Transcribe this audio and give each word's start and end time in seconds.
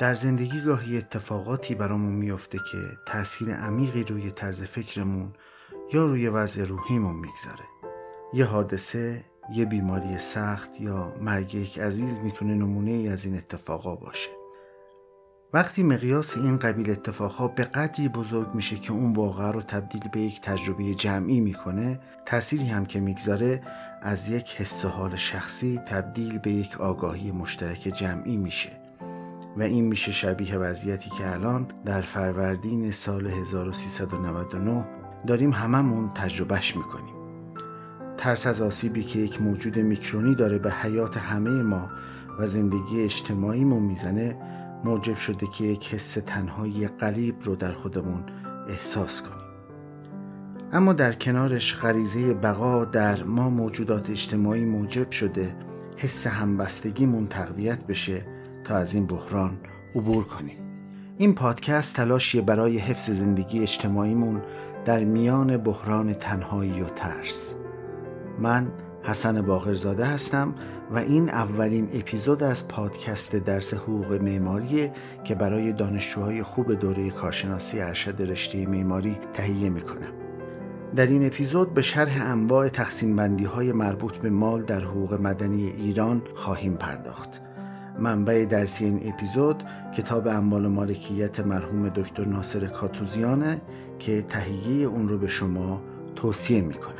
در 0.00 0.14
زندگی 0.14 0.60
گاهی 0.60 0.98
اتفاقاتی 0.98 1.74
برامون 1.74 2.12
میافته 2.12 2.58
که 2.58 2.78
تاثیر 3.06 3.54
عمیقی 3.54 4.04
روی 4.04 4.30
طرز 4.30 4.62
فکرمون 4.62 5.32
یا 5.92 6.06
روی 6.06 6.28
وضع 6.28 6.64
روحیمون 6.64 7.16
می‌گذاره. 7.16 7.64
یه 8.34 8.44
حادثه 8.44 9.24
یه 9.54 9.64
بیماری 9.64 10.18
سخت 10.18 10.80
یا 10.80 11.14
مرگ 11.20 11.54
یک 11.54 11.78
عزیز 11.78 12.18
می‌تونه 12.18 12.54
نمونه 12.54 12.90
ای 12.90 13.08
از 13.08 13.24
این 13.24 13.36
اتفاقا 13.36 13.96
باشه. 13.96 14.30
وقتی 15.52 15.82
مقیاس 15.82 16.36
این 16.36 16.58
قبیل 16.58 16.90
اتفاقها 16.90 17.48
به 17.48 17.64
قدری 17.64 18.08
بزرگ 18.08 18.54
میشه 18.54 18.76
که 18.76 18.92
اون 18.92 19.12
واقعه 19.12 19.52
رو 19.52 19.62
تبدیل 19.62 20.02
به 20.12 20.20
یک 20.20 20.40
تجربه 20.40 20.94
جمعی 20.94 21.40
می‌کنه 21.40 22.00
تأثیری 22.26 22.66
هم 22.66 22.86
که 22.86 23.00
می‌گذاره 23.00 23.62
از 24.02 24.28
یک 24.28 24.54
حس 24.54 24.84
حال 24.84 25.16
شخصی 25.16 25.78
تبدیل 25.78 26.38
به 26.38 26.50
یک 26.50 26.80
آگاهی 26.80 27.32
مشترک 27.32 27.80
جمعی 27.80 28.36
میشه. 28.36 28.79
و 29.56 29.62
این 29.62 29.84
میشه 29.84 30.12
شبیه 30.12 30.56
وضعیتی 30.56 31.10
که 31.10 31.32
الان 31.32 31.66
در 31.84 32.00
فروردین 32.00 32.90
سال 32.90 33.26
1399 33.26 34.84
داریم 35.26 35.52
هممون 35.52 36.10
تجربهش 36.14 36.76
می‌کنیم. 36.76 37.14
ترس 38.18 38.46
از 38.46 38.62
آسیبی 38.62 39.02
که 39.02 39.18
یک 39.18 39.42
موجود 39.42 39.78
میکرونی 39.78 40.34
داره 40.34 40.58
به 40.58 40.72
حیات 40.72 41.16
همه 41.16 41.62
ما 41.62 41.90
و 42.38 42.48
زندگی 42.48 43.04
اجتماعیمون 43.04 43.82
می‌زنه 43.82 44.36
موجب 44.84 45.16
شده 45.16 45.46
که 45.46 45.64
یک 45.64 45.94
حس 45.94 46.12
تنهایی 46.12 46.88
قلیب 46.88 47.34
رو 47.42 47.56
در 47.56 47.72
خودمون 47.72 48.24
احساس 48.68 49.22
کنیم. 49.22 49.40
اما 50.72 50.92
در 50.92 51.12
کنارش 51.12 51.76
غریزه 51.76 52.34
بقا 52.34 52.84
در 52.84 53.22
ما 53.22 53.50
موجودات 53.50 54.10
اجتماعی 54.10 54.64
موجب 54.64 55.10
شده 55.10 55.56
حس 55.96 56.26
همبستگیمون 56.26 57.26
تقویت 57.26 57.86
بشه 57.86 58.26
تا 58.64 58.76
از 58.76 58.94
این 58.94 59.06
بحران 59.06 59.58
عبور 59.94 60.24
کنیم 60.24 60.56
این 61.18 61.34
پادکست 61.34 61.96
تلاشیه 61.96 62.42
برای 62.42 62.78
حفظ 62.78 63.10
زندگی 63.10 63.62
اجتماعیمون 63.62 64.42
در 64.84 65.04
میان 65.04 65.56
بحران 65.56 66.14
تنهایی 66.14 66.82
و 66.82 66.84
ترس 66.84 67.54
من 68.38 68.72
حسن 69.02 69.42
باقرزاده 69.42 70.04
هستم 70.04 70.54
و 70.90 70.98
این 70.98 71.28
اولین 71.28 71.88
اپیزود 71.92 72.42
از 72.42 72.68
پادکست 72.68 73.36
درس 73.36 73.74
حقوق 73.74 74.12
معماری 74.12 74.90
که 75.24 75.34
برای 75.34 75.72
دانشجوهای 75.72 76.42
خوب 76.42 76.74
دوره 76.74 77.10
کارشناسی 77.10 77.80
ارشد 77.80 78.22
رشته 78.22 78.66
معماری 78.66 79.18
تهیه 79.34 79.70
می‌کنم. 79.70 80.12
در 80.96 81.06
این 81.06 81.26
اپیزود 81.26 81.74
به 81.74 81.82
شرح 81.82 82.30
انواع 82.30 82.68
تقسیم 82.68 83.16
بندی 83.16 83.44
های 83.44 83.72
مربوط 83.72 84.16
به 84.16 84.30
مال 84.30 84.62
در 84.62 84.80
حقوق 84.80 85.14
مدنی 85.14 85.66
ایران 85.66 86.22
خواهیم 86.34 86.74
پرداخت. 86.74 87.40
منبع 87.98 88.44
درسی 88.44 88.84
این 88.84 89.00
اپیزود 89.04 89.62
کتاب 89.96 90.28
اموال 90.28 90.66
مالکیت 90.66 91.40
مرحوم 91.40 91.88
دکتر 91.88 92.24
ناصر 92.24 92.66
کاتوزیانه 92.66 93.60
که 93.98 94.22
تهیه 94.22 94.86
اون 94.86 95.08
رو 95.08 95.18
به 95.18 95.28
شما 95.28 95.82
توصیه 96.16 96.62
می‌کنم. 96.62 96.94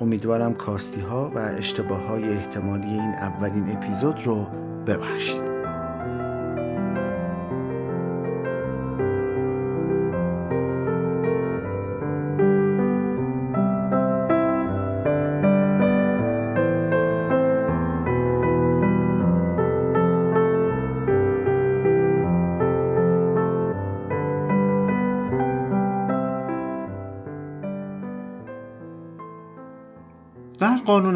امیدوارم 0.00 0.54
کاستی 0.54 1.00
ها 1.00 1.32
و 1.34 1.38
اشتباه 1.38 2.00
های 2.00 2.24
احتمالی 2.24 2.90
این 2.90 3.00
اولین 3.00 3.76
اپیزود 3.76 4.26
رو 4.26 4.46
ببخشید 4.86 5.49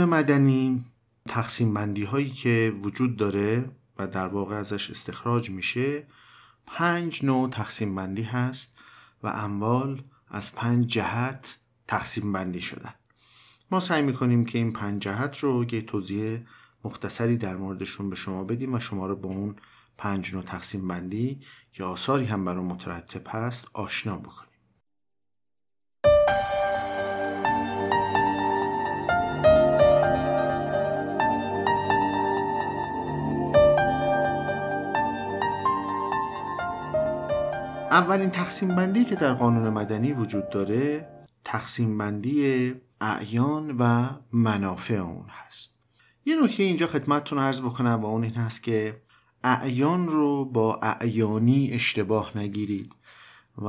مدنی 0.05 0.85
تقسیم 1.29 1.75
بندی 1.75 2.05
هایی 2.05 2.31
که 2.31 2.73
وجود 2.83 3.17
داره 3.17 3.71
و 3.99 4.07
در 4.07 4.27
واقع 4.27 4.55
ازش 4.57 4.91
استخراج 4.91 5.51
میشه 5.51 6.07
پنج 6.67 7.25
نوع 7.25 7.51
تقسیم 7.51 7.95
بندی 7.95 8.23
هست 8.23 8.75
و 9.23 9.27
اموال 9.29 10.03
از 10.29 10.53
پنج 10.55 10.87
جهت 10.87 11.59
تقسیم 11.89 12.33
بندی 12.33 12.61
شدن. 12.61 12.95
ما 13.71 13.81
سعی 13.81 14.03
می‌کنیم 14.03 14.45
که 14.45 14.59
این 14.59 14.73
پنج 14.73 15.03
جهت 15.03 15.39
رو 15.39 15.75
یه 15.75 15.83
توضیح 15.83 16.41
مختصری 16.85 17.37
در 17.37 17.57
موردشون 17.57 18.11
به 18.11 18.17
شما 18.17 18.45
بدیم 18.45 18.75
و 18.75 18.81
شما 18.81 19.07
رو 19.07 19.17
به 19.17 19.27
اون 19.27 19.57
پنج 19.99 20.35
نوع 20.35 20.43
تقسیم 20.43 20.89
بندی 20.89 21.41
که 21.73 21.85
آثاری 21.85 22.25
هم 22.25 22.45
برای 22.45 22.65
مترتب 22.65 23.23
هست 23.29 23.67
آشنا 23.73 24.17
بکنیم. 24.17 24.54
اولین 37.95 38.31
تقسیم 38.31 38.75
بندی 38.75 39.05
که 39.05 39.17
در 39.17 39.33
قانون 39.33 39.69
مدنی 39.69 40.13
وجود 40.13 40.51
داره 40.51 41.09
تقسیم 41.45 41.99
بندی 41.99 42.75
اعیان 43.01 43.77
و 43.79 44.09
منافع 44.33 44.95
اون 44.95 45.27
هست. 45.29 45.75
یه 46.25 46.43
نکته 46.43 46.63
اینجا 46.63 46.87
خدمتتون 46.87 47.39
عرض 47.39 47.61
بکنم 47.61 48.01
و 48.03 48.07
اون 48.07 48.25
این 48.25 48.35
هست 48.35 48.63
که 48.63 49.03
اعیان 49.45 50.09
رو 50.09 50.45
با 50.45 50.79
اعیانی 50.83 51.71
اشتباه 51.73 52.39
نگیرید 52.39 52.93
و 53.59 53.69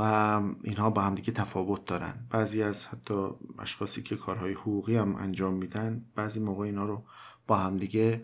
اینها 0.64 0.90
با 0.90 1.02
همدیگه 1.02 1.32
تفاوت 1.32 1.86
دارن. 1.86 2.14
بعضی 2.30 2.64
از 2.64 2.86
حتی 2.86 3.28
اشخاصی 3.60 4.02
که 4.04 4.16
کارهای 4.16 4.54
حقوقی 4.54 4.96
هم 4.96 5.16
انجام 5.16 5.54
میدن 5.54 6.06
بعضی 6.16 6.40
موقع 6.40 6.66
اینا 6.66 6.86
رو 6.86 7.04
با 7.48 7.56
همدیگه 7.58 8.22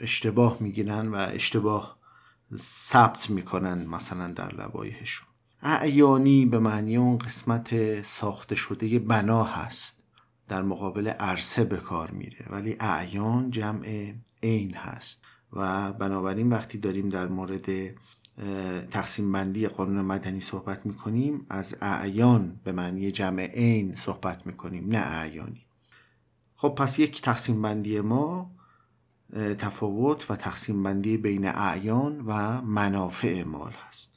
اشتباه 0.00 0.56
می‌گیرن 0.60 1.08
و 1.08 1.14
اشتباه 1.14 1.95
ثبت 2.56 3.30
می‌کنن 3.30 3.86
مثلا 3.86 4.28
در 4.28 4.54
لوایحشون. 4.54 5.28
اعیانی 5.62 6.46
به 6.46 6.58
معنی 6.58 6.96
اون 6.96 7.18
قسمت 7.18 8.02
ساخته 8.02 8.54
شده 8.54 8.98
بنا 8.98 9.44
هست. 9.44 10.02
در 10.48 10.62
مقابل 10.62 11.08
عرصه 11.08 11.64
به 11.64 11.76
کار 11.76 12.10
میره. 12.10 12.46
ولی 12.50 12.76
اعیان 12.80 13.50
جمع 13.50 14.12
عین 14.42 14.74
هست. 14.74 15.22
و 15.52 15.92
بنابراین 15.92 16.48
وقتی 16.48 16.78
داریم 16.78 17.08
در 17.08 17.28
مورد 17.28 17.70
تقسیم 18.90 19.32
بندی 19.32 19.68
قانون 19.68 20.04
مدنی 20.04 20.40
صحبت 20.40 20.86
می‌کنیم 20.86 21.46
از 21.50 21.76
اعیان 21.80 22.60
به 22.64 22.72
معنی 22.72 23.10
جمع 23.10 23.42
عین 23.42 23.94
صحبت 23.94 24.46
می‌کنیم 24.46 24.88
نه 24.88 24.98
اعیانی. 24.98 25.66
خب 26.54 26.68
پس 26.68 26.98
یک 26.98 27.22
تقسیم 27.22 27.62
بندی 27.62 28.00
ما 28.00 28.55
تفاوت 29.58 30.30
و 30.30 30.36
تقسیم 30.36 30.82
بندی 30.82 31.16
بین 31.16 31.46
اعیان 31.48 32.20
و 32.20 32.62
منافع 32.62 33.44
مال 33.44 33.72
هست. 33.88 34.12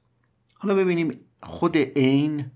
حالا 0.55 0.75
ببینیم 0.75 1.11
خود 1.43 1.77
عین 1.77 2.51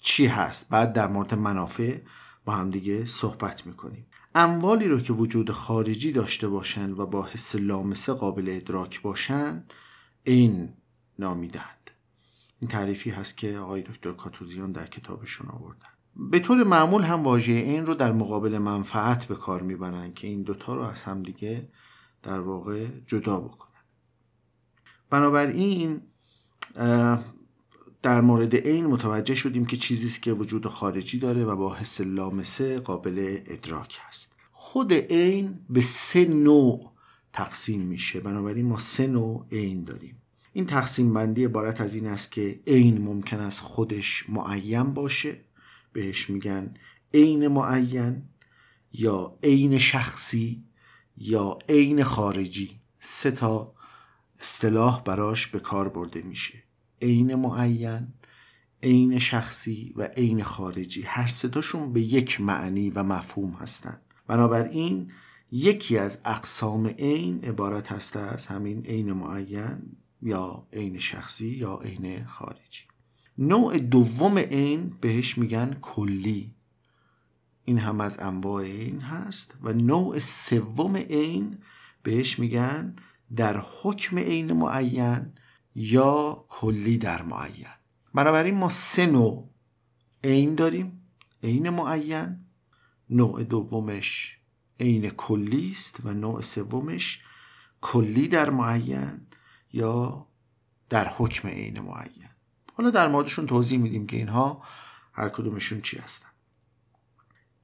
چی 0.00 0.26
هست. 0.26 0.68
بعد 0.68 0.92
در 0.92 1.08
مورد 1.08 1.34
منافع 1.34 1.98
با 2.44 2.52
هم 2.52 2.70
دیگه 2.70 3.04
صحبت 3.04 3.66
می‌کنیم. 3.66 4.06
اموالی 4.34 4.88
رو 4.88 5.00
که 5.00 5.12
وجود 5.12 5.50
خارجی 5.50 6.12
داشته 6.12 6.48
باشن 6.48 6.90
و 6.90 7.06
با 7.06 7.24
حس 7.24 7.54
لامسه 7.54 8.12
قابل 8.12 8.48
ادراک 8.48 9.02
باشن 9.02 9.64
عین 10.26 10.72
نامیدند 11.18 11.90
این 12.60 12.70
تعریفی 12.70 13.10
هست 13.10 13.36
که 13.36 13.58
آقای 13.58 13.82
دکتر 13.82 14.12
کاتوزیان 14.12 14.72
در 14.72 14.86
کتابشون 14.86 15.48
آوردن. 15.48 15.95
به 16.18 16.38
طور 16.38 16.64
معمول 16.64 17.02
هم 17.02 17.22
واژه 17.22 17.52
این 17.52 17.86
رو 17.86 17.94
در 17.94 18.12
مقابل 18.12 18.58
منفعت 18.58 19.24
به 19.24 19.34
کار 19.34 19.62
می‌برن 19.62 20.12
که 20.12 20.26
این 20.26 20.42
دوتا 20.42 20.74
رو 20.74 20.82
از 20.82 21.02
هم 21.02 21.22
دیگه 21.22 21.68
در 22.22 22.40
واقع 22.40 22.86
جدا 23.06 23.40
بکنن. 23.40 23.82
بنابراین 25.10 26.00
در 28.02 28.20
مورد 28.20 28.56
عین 28.56 28.86
متوجه 28.86 29.34
شدیم 29.34 29.66
که 29.66 29.76
چیزی 29.76 30.06
است 30.06 30.22
که 30.22 30.32
وجود 30.32 30.66
خارجی 30.66 31.18
داره 31.18 31.44
و 31.44 31.56
با 31.56 31.74
حس 31.74 32.00
لامسه 32.00 32.80
قابل 32.80 33.38
ادراک 33.46 33.98
هست. 34.00 34.32
خود 34.52 34.92
عین 34.92 35.58
به 35.70 35.80
سه 35.80 36.24
نوع 36.24 36.92
تقسیم 37.32 37.80
میشه. 37.80 38.20
بنابراین 38.20 38.66
ما 38.66 38.78
سه 38.78 39.06
نوع 39.06 39.46
عین 39.52 39.84
داریم. 39.84 40.22
این 40.52 40.66
تقسیم 40.66 41.14
بندی 41.14 41.44
عبارت 41.44 41.80
از 41.80 41.94
این 41.94 42.06
است 42.06 42.32
که 42.32 42.60
عین 42.66 43.02
ممکن 43.02 43.40
است 43.40 43.60
خودش 43.60 44.24
معین 44.28 44.82
باشه. 44.82 45.45
بهش 45.96 46.30
میگن 46.30 46.74
عین 47.14 47.48
معین 47.48 48.22
یا 48.92 49.38
عین 49.42 49.78
شخصی 49.78 50.64
یا 51.16 51.58
عین 51.68 52.02
خارجی. 52.04 52.80
سه 52.98 53.30
تا 53.30 53.74
اصطلاح 54.40 55.02
براش 55.02 55.46
به 55.46 55.60
کار 55.60 55.88
برده 55.88 56.22
میشه. 56.22 56.62
عین 57.02 57.34
معین 57.34 58.08
عین 58.82 59.18
شخصی 59.18 59.92
و 59.96 60.02
عین 60.02 60.42
خارجی. 60.42 61.02
هر 61.02 61.26
سه 61.26 61.48
تاشون 61.48 61.92
به 61.92 62.00
یک 62.00 62.40
معنی 62.40 62.90
و 62.90 63.02
مفهوم 63.02 63.50
هستند 63.50 64.00
بنابراین 64.26 65.12
یکی 65.52 65.98
از 65.98 66.20
اقسام 66.24 66.86
عین 66.86 67.44
عبارت 67.44 67.92
هست 67.92 68.16
از 68.16 68.46
همین 68.46 68.82
عین 68.84 69.12
معین 69.12 69.96
یا 70.22 70.66
عین 70.72 70.98
شخصی 70.98 71.48
یا 71.48 71.80
عین 71.84 72.24
خارجی. 72.24 72.85
نوع 73.38 73.78
دوم 73.78 74.38
عین 74.38 74.96
بهش 75.00 75.38
میگن 75.38 75.78
کلی. 75.80 76.54
این 77.64 77.78
هم 77.78 78.00
از 78.00 78.18
انواع 78.18 78.64
عین 78.64 79.00
هست 79.00 79.54
و 79.62 79.72
نوع 79.72 80.18
سوم 80.18 80.96
عین 80.96 81.58
بهش 82.02 82.38
میگن 82.38 82.96
در 83.36 83.64
حکم 83.82 84.18
عین 84.18 84.52
معین 84.52 85.32
یا 85.74 86.44
کلی 86.48 86.98
در 86.98 87.22
معین. 87.22 87.66
بنابراین 88.14 88.54
ما 88.54 88.68
سه 88.68 89.06
نوع 89.06 89.50
عین 90.24 90.54
داریم. 90.54 91.02
عین 91.42 91.70
معین 91.70 92.46
نوع 93.10 93.44
دومش 93.44 94.38
عین 94.80 95.10
کلی 95.10 95.70
است 95.70 95.96
و 96.04 96.14
نوع 96.14 96.42
سومش 96.42 97.20
کلی 97.80 98.28
در 98.28 98.50
معین 98.50 99.26
یا 99.72 100.26
در 100.88 101.08
حکم 101.08 101.48
عین 101.48 101.80
معین. 101.80 102.35
حالا 102.76 102.90
در 102.90 103.08
موردشون 103.08 103.46
توضیح 103.46 103.78
میدیم 103.78 104.06
که 104.06 104.16
اینها 104.16 104.62
هر 105.12 105.28
کدومشون 105.28 105.80
چی 105.80 105.98
هستن. 105.98 106.28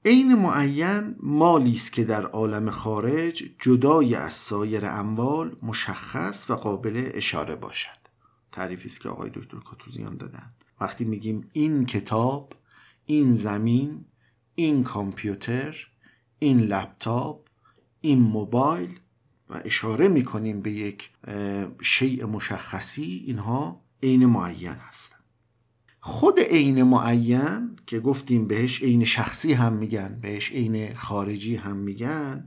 عین 0.05 0.35
معین 0.35 1.17
مالی 1.21 1.73
است 1.73 1.93
که 1.93 2.05
در 2.05 2.27
عالم 2.27 2.71
خارج 2.71 3.45
جدای 3.59 4.15
از 4.15 4.33
سایر 4.33 4.87
اموال 4.87 5.57
مشخص 5.63 6.51
و 6.51 6.55
قابل 6.55 7.11
اشاره 7.15 7.57
باشد. 7.57 7.99
تعریفی 8.53 8.89
است 8.89 9.01
که 9.01 9.09
آقای 9.09 9.31
دکتر 9.31 9.59
کاتوزیان 9.59 10.17
دادن. 10.17 10.53
وقتی 10.81 11.05
میگیم 11.05 11.49
این 11.53 11.87
کتاب 11.87 12.53
این 13.07 13.37
زمین 13.37 14.05
این 14.55 14.85
کامپیوتر 14.85 15.87
این 16.39 16.61
لپتاپ 16.61 17.49
این 18.01 18.19
موبایل 18.19 19.01
و 19.51 19.61
اشاره 19.65 20.09
می‌کنیم 20.09 20.61
به 20.61 20.71
یک 20.71 21.11
شیء 21.83 22.27
مشخصی 22.27 23.25
اینها 23.27 23.82
عین 24.03 24.27
معین 24.27 24.77
هستن. 24.89 25.17
خود 26.01 26.41
عین 26.41 26.83
معین 26.83 27.77
که 27.87 28.01
گفتیم 28.01 28.47
بهش 28.47 28.83
عین 28.83 29.05
شخصی 29.05 29.53
هم 29.53 29.73
میگن 29.73 30.19
بهش 30.21 30.53
عین 30.53 30.95
خارجی 30.95 31.57
هم 31.57 31.77
میگن 31.77 32.47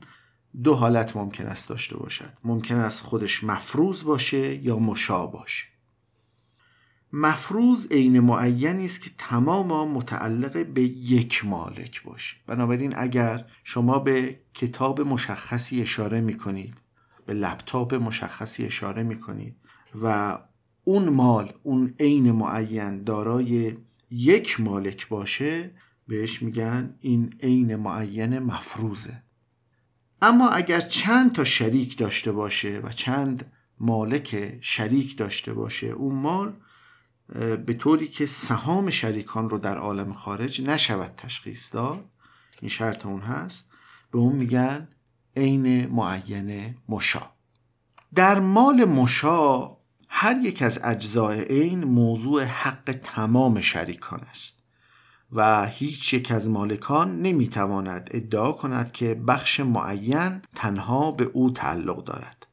دو 0.64 0.74
حالت 0.74 1.18
ممکن 1.18 1.46
است 1.46 1.70
داشته 1.70 1.98
باشد. 1.98 2.34
ممکن 2.44 2.76
است 2.76 3.04
خودش 3.04 3.44
مفروض 3.44 4.04
باشه 4.04 4.56
یا 4.56 4.80
مشا 4.80 5.28
باشه. 5.28 5.66
مفروض 7.14 7.88
عین 7.92 8.20
معینی 8.20 8.86
است 8.86 9.02
که 9.02 9.12
تمام 9.18 9.92
متعلق 9.92 10.66
به 10.66 10.82
یک 10.82 11.46
مالک 11.46 12.04
باشه. 12.04 12.36
بنابراین 12.48 12.94
اگر 12.98 13.46
شما 13.64 14.00
به 14.00 14.40
کتاب 14.54 15.02
مشخصی 15.02 15.82
اشاره 15.82 16.22
می‌کنید 16.22 16.78
به 17.26 17.34
لپتاپ 17.34 17.94
مشخصی 17.94 18.66
اشاره 18.66 19.04
می‌کنید 19.04 19.56
و 20.02 20.38
اون 20.88 21.10
مال 21.10 21.54
اون 21.64 21.94
عین 22.00 22.32
معین 22.32 23.04
دارای 23.04 23.78
یک 24.10 24.60
مالک 24.60 25.08
باشه 25.08 25.72
بهش 26.08 26.42
میگن 26.42 26.94
این 27.02 27.36
عین 27.44 27.76
معین 27.76 28.40
مفروضه. 28.40 29.22
اما 30.22 30.50
اگر 30.50 30.80
چند 30.80 31.32
تا 31.32 31.44
شریک 31.44 31.98
داشته 31.98 32.32
باشه 32.32 32.80
و 32.84 32.90
چند 32.90 33.52
مالک 33.80 34.58
شریک 34.62 35.18
داشته 35.18 35.54
باشه 35.54 35.88
اون 35.88 36.16
مال 36.16 36.54
به 37.66 37.74
طوری 37.74 38.08
که 38.08 38.26
سهام 38.26 38.90
شریکان 38.90 39.50
رو 39.50 39.58
در 39.58 39.78
عالم 39.78 40.14
خارج 40.14 40.62
نشود 40.62 41.14
تشخیص 41.18 41.74
داد 41.74 42.06
این 42.62 42.70
شرط 42.70 43.06
اون 43.06 43.22
هست 43.22 43.70
به 44.12 44.18
اون 44.18 44.36
میگن 44.36 44.88
عین 45.36 45.88
معین 45.88 46.76
مشا. 46.90 47.32
در 48.16 48.40
مال 48.40 48.86
مشا 48.86 49.78
هر 50.18 50.38
یک 50.38 50.62
از 50.62 50.80
اجزای 50.84 51.42
عین 51.42 51.84
موضوع 51.84 52.44
حق 52.44 53.00
تمام 53.04 53.62
شریکان 53.62 54.20
است 54.20 54.64
و 55.32 55.66
هیچ 55.66 56.14
یک 56.14 56.32
از 56.32 56.50
مالکان 56.50 57.22
نمی‌تواند 57.22 58.10
ادعا 58.12 58.52
کند 58.52 58.92
که 58.92 59.16
بخش 59.16 59.60
معین 59.60 60.42
تنها 60.56 61.12
به 61.12 61.24
او 61.24 61.52
تعلق 61.52 62.04
دارد. 62.04 62.48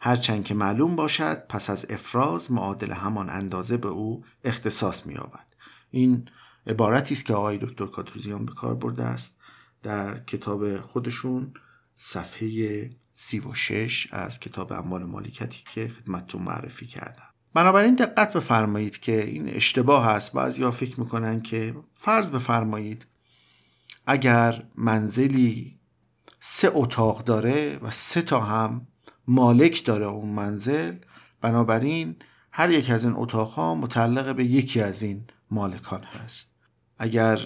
هرچند 0.00 0.44
که 0.44 0.54
معلوم 0.54 0.96
باشد 0.96 1.46
پس 1.48 1.70
از 1.70 1.86
افراز 1.90 2.52
معادل 2.52 2.92
همان 2.92 3.30
اندازه 3.30 3.76
به 3.76 3.88
او 3.88 4.24
اختصاص 4.44 5.06
مییابد. 5.06 5.46
این 5.90 6.28
عبارتی 6.66 7.14
است 7.14 7.24
که 7.24 7.34
آقای 7.34 7.58
دکتر 7.58 7.86
کاتوزیان 7.86 8.46
به 8.46 8.52
کار 8.52 8.74
برده 8.74 9.04
است 9.04 9.36
در 9.82 10.18
کتاب 10.18 10.76
خودشون 10.76 11.54
صفحه 11.96 12.90
36 13.12 14.08
از 14.10 14.40
کتاب 14.40 14.72
اموال 14.72 15.04
مالکتی 15.04 15.64
که 15.74 15.88
خدمتتون 15.88 16.42
معرفی 16.42 16.86
کردم. 16.86 17.28
بنابراین 17.54 17.94
دقت 17.94 18.32
بفرمایید 18.32 19.00
که 19.00 19.24
این 19.24 19.48
اشتباه 19.48 20.08
است. 20.08 20.32
بعضیا 20.32 20.70
فکر 20.70 21.00
می‌کنن 21.00 21.42
که 21.42 21.74
فرض 21.94 22.30
بفرمایید 22.30 23.06
اگر 24.06 24.62
منزلی 24.76 25.78
سه 26.40 26.70
اتاق 26.74 27.24
داره 27.24 27.78
و 27.82 27.90
سه 27.90 28.22
تا 28.22 28.40
هم 28.40 28.86
مالک 29.26 29.84
داره 29.84 30.06
اون 30.06 30.28
منزل 30.28 30.96
بنابراین 31.40 32.16
هر 32.52 32.70
یک 32.70 32.90
از 32.90 33.04
این 33.04 33.12
اتاقها 33.16 33.74
متعلق 33.74 34.36
به 34.36 34.44
یکی 34.44 34.80
از 34.80 35.02
این 35.02 35.24
مالکان 35.50 36.02
هست. 36.02 36.50
اگر 36.98 37.38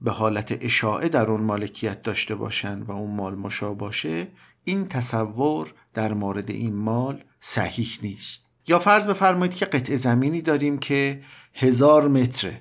به 0.00 0.10
حالت 0.10 0.58
اشاعه 0.60 1.08
در 1.08 1.26
اون 1.26 1.40
مالکیت 1.40 2.02
داشته 2.02 2.34
باشن 2.34 2.82
و 2.82 2.92
اون 2.92 3.16
مال 3.16 3.34
مشا 3.34 3.74
باشه 3.74 4.28
این 4.64 4.88
تصور 4.88 5.74
در 5.94 6.14
مورد 6.14 6.50
این 6.50 6.74
مال 6.74 7.24
صحیح 7.40 7.98
نیست. 8.02 8.50
یا 8.66 8.78
فرض 8.78 9.06
بفرمایید 9.06 9.54
که 9.54 9.64
قطع 9.64 9.96
زمینی 9.96 10.42
داریم 10.42 10.78
که 10.78 11.22
هزار 11.54 12.08
متره 12.08 12.60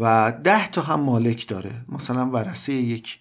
و 0.00 0.32
ده 0.44 0.68
تا 0.68 0.82
هم 0.82 1.00
مالک 1.00 1.48
داره. 1.48 1.84
مثلا 1.88 2.30
ورسه 2.30 2.72
یک 2.72 3.18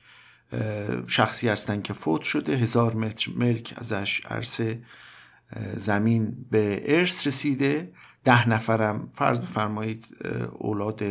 شخصی 1.07 1.49
هستن 1.49 1.81
که 1.81 1.93
فوت 1.93 2.21
شده 2.21 2.55
هزار 2.55 2.95
متر 2.95 3.31
ملک 3.35 3.73
ازش 3.77 4.25
عرصه 4.25 4.81
زمین 5.77 6.45
به 6.51 6.81
ارث 6.85 7.27
رسیده. 7.27 7.93
ده 8.23 8.49
نفرم 8.49 9.09
فرض 9.13 9.41
بفرمایید 9.41 10.05
اولاد 10.51 11.03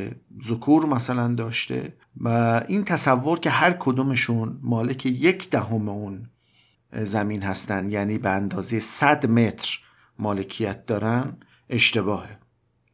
ذکور 0.49 0.87
مثلا 0.87 1.35
داشته. 1.35 1.97
و 2.21 2.29
این 2.69 2.85
تصور 2.85 3.39
که 3.39 3.51
هر 3.51 3.71
کدومشون 3.79 4.59
مالک 4.63 5.07
یک 5.07 5.51
دهم 5.51 5.89
اون 5.89 6.31
زمین 6.93 7.43
هستن 7.43 7.91
یعنی 7.91 8.19
به 8.19 8.31
اندازه 8.31 8.81
100 8.81 9.27
متر 9.27 9.79
مالکیت 10.19 10.87
دارن 10.87 11.37
اشتباهه. 11.71 12.39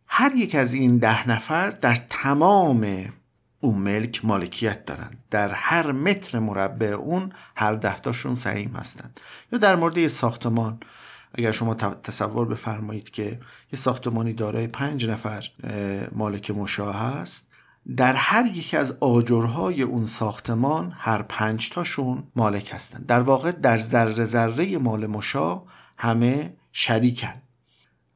هر 0.06 0.36
یک 0.36 0.54
از 0.54 0.74
این 0.74 0.98
ده 0.98 1.28
نفر 1.28 1.70
در 1.70 1.94
تمام 1.94 3.12
اون 3.60 3.78
ملک 3.78 4.24
مالکیت 4.24 4.84
دارن. 4.84 5.10
در 5.30 5.48
هر 5.52 5.92
متر 5.92 6.38
مربع 6.38 6.86
اون 6.86 7.32
هر 7.56 7.74
دهتاشون 7.74 8.34
سعیم 8.34 8.76
هستند 8.76 9.20
یا 9.52 9.58
در 9.58 9.76
مورد 9.76 9.98
یه 9.98 10.08
ساختمان 10.08 10.80
اگر 11.34 11.50
شما 11.50 11.74
تصور 11.74 12.48
بفرمایید 12.48 13.10
که 13.10 13.24
یه 13.72 13.78
ساختمانی 13.78 14.32
دارای 14.32 14.66
پنج 14.66 15.10
نفر 15.10 15.48
مالک 16.12 16.50
مشاه 16.50 16.96
هست. 16.96 17.48
در 17.96 18.14
هر 18.14 18.46
یکی 18.46 18.76
از 18.76 18.92
آجرهای 19.00 19.82
اون 19.82 20.06
ساختمان 20.06 20.92
هر 20.96 21.22
پنج 21.22 21.70
تاشون 21.70 22.22
مالک 22.36 22.70
هستند 22.74 23.06
در 23.06 23.20
واقع 23.20 23.52
در 23.52 23.78
ذره 23.78 24.24
ذره 24.24 24.78
مال 24.78 25.06
مشا 25.06 25.62
همه 25.96 26.56
شریکن. 26.72 27.43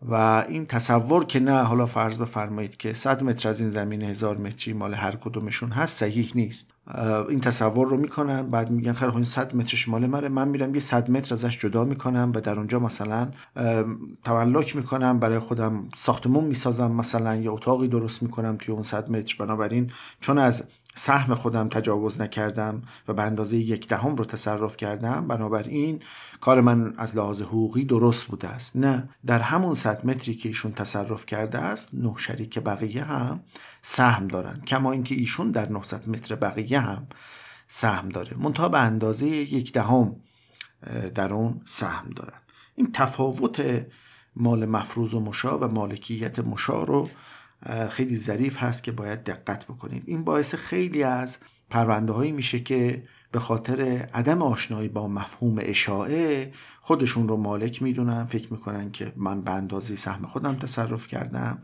و 0.03 0.45
این 0.49 0.67
تصور 0.67 1.25
که 1.25 1.41
نه 1.41 1.63
حالا 1.63 1.87
فرض 1.87 2.19
بفرمایید 2.19 2.77
که 2.77 2.93
100 2.93 3.23
متر 3.23 3.49
از 3.49 3.61
این 3.61 3.71
زمین 3.71 4.03
هزار 4.03 4.37
متری 4.37 4.75
مال 4.75 4.95
هر 4.95 5.17
کدومشون 5.17 5.71
هست 5.71 5.99
صحیح 5.99 6.33
نیست. 6.35 6.75
این 7.29 7.41
تصور 7.41 7.89
رو 7.89 7.97
می‌کنن 7.97 8.43
بعد 8.43 8.71
میگن 8.71 8.93
خیلی 8.93 9.13
این 9.13 9.25
100 9.25 9.57
مترش 9.57 9.89
مال 9.89 10.07
منه. 10.07 10.29
من 10.29 10.49
میرم 10.49 10.75
یه 10.75 10.81
100 10.81 11.11
متر 11.11 11.35
ازش 11.35 11.59
جدا 11.59 11.85
می‌کنم 11.85 12.33
و 12.35 12.41
در 12.41 12.57
اونجا 12.57 12.79
مثلا 12.79 13.29
تملک 14.25 14.77
می‌کنم 14.77 15.19
برای 15.19 15.39
خودم 15.39 15.89
ساختمون 15.97 16.45
می‌سازم 16.45 16.93
مثلا 16.93 17.37
یه 17.37 17.51
اتاقی 17.51 17.89
درست 17.89 18.23
می‌کنم 18.23 18.57
توی 18.57 18.75
اون 18.75 18.83
100 18.83 19.11
متر. 19.11 19.37
بنابراین 19.39 19.91
چون 20.21 20.39
از 20.39 20.65
سهم 20.99 21.35
خودم 21.35 21.69
تجاوز 21.69 22.21
نکردم 22.21 22.83
و 23.09 23.13
به 23.13 23.23
اندازه 23.23 23.57
یک 23.57 23.89
دهم 23.89 24.17
رو 24.17 24.25
تصرف 24.25 24.77
کردم. 24.77 25.27
بنابراین 25.27 26.03
کار 26.41 26.61
من 26.61 26.95
از 26.97 27.17
لحاظ 27.17 27.41
حقوقی 27.41 27.85
درست 27.85 28.27
بوده 28.27 28.49
است. 28.49 28.77
نه 28.77 29.09
در 29.27 29.41
همون 29.41 29.75
صد 29.75 30.07
متری 30.07 30.35
که 30.35 30.49
ایشون 30.49 30.73
تصرف 30.73 31.27
کرده 31.27 31.59
است 31.59 31.89
نه 31.93 32.15
شریک 32.17 32.59
بقیه 32.59 33.05
هم 33.05 33.41
سهم 33.83 34.29
دارن. 34.29 34.61
کما 34.61 34.93
اینکه 34.93 35.15
ایشون 35.15 35.51
در 35.51 35.69
900 35.69 36.09
متر 36.09 36.35
بقیه 36.35 36.81
هم 36.81 37.07
سهم 37.69 38.09
داره. 38.09 38.37
منتها 38.37 38.69
به 38.69 38.79
اندازه 38.79 39.27
یک 39.27 39.73
دهم 39.73 40.17
در 41.15 41.35
اون 41.35 41.61
سهم 41.65 42.11
دارن. 42.11 42.39
این 42.75 42.93
تفاوت 42.93 43.87
مال 44.37 44.67
مفروض 44.67 45.15
و 45.15 45.21
مشا 45.21 45.59
و 45.59 45.69
مالکیت 45.69 46.39
مشا 46.39 46.85
رو 46.85 47.11
خیلی 47.91 48.17
ظریف 48.17 48.63
هست 48.63 48.83
که 48.83 48.93
باید 48.93 49.25
دقت 49.25 49.65
بکنید. 49.65 50.03
این 50.07 50.25
باعث 50.25 50.55
خیلی 50.55 51.03
از 51.03 51.39
پرونده 51.71 52.13
هایی 52.13 52.33
میشه 52.33 52.61
که 52.61 53.03
به 53.33 53.39
خاطر 53.39 53.81
عدم 54.15 54.43
آشنایی 54.43 54.89
با 54.89 55.09
مفهوم 55.09 55.57
اشاعه 55.61 56.53
خودشون 56.81 57.29
رو 57.29 57.37
مالک 57.37 57.83
می‌دونن 57.83 58.25
فکر 58.25 58.53
می‌کنن 58.53 58.91
که 58.91 59.13
من 59.17 59.41
به 59.41 59.51
اندازه 59.51 59.97
سهم 59.97 60.27
خودم 60.27 60.57
تصرف 60.57 61.07
کردم 61.07 61.59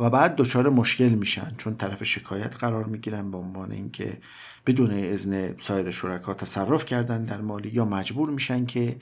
و 0.00 0.10
بعد 0.10 0.36
دچار 0.36 0.68
مشکل 0.68 1.08
میشن 1.08 1.54
چون 1.56 1.76
طرف 1.76 2.04
شکایت 2.04 2.56
قرار 2.56 2.84
می‌گیرن 2.84 3.30
به 3.30 3.36
عنوان 3.36 3.72
اینکه 3.72 4.18
بدون 4.66 4.90
اذن 4.90 5.54
سایر 5.58 5.90
شرکا 5.90 6.34
تصرف 6.34 6.84
کردن 6.84 7.24
در 7.24 7.40
مالی 7.40 7.68
یا 7.68 7.84
مجبور 7.84 8.30
میشن 8.30 8.66
که 8.66 8.96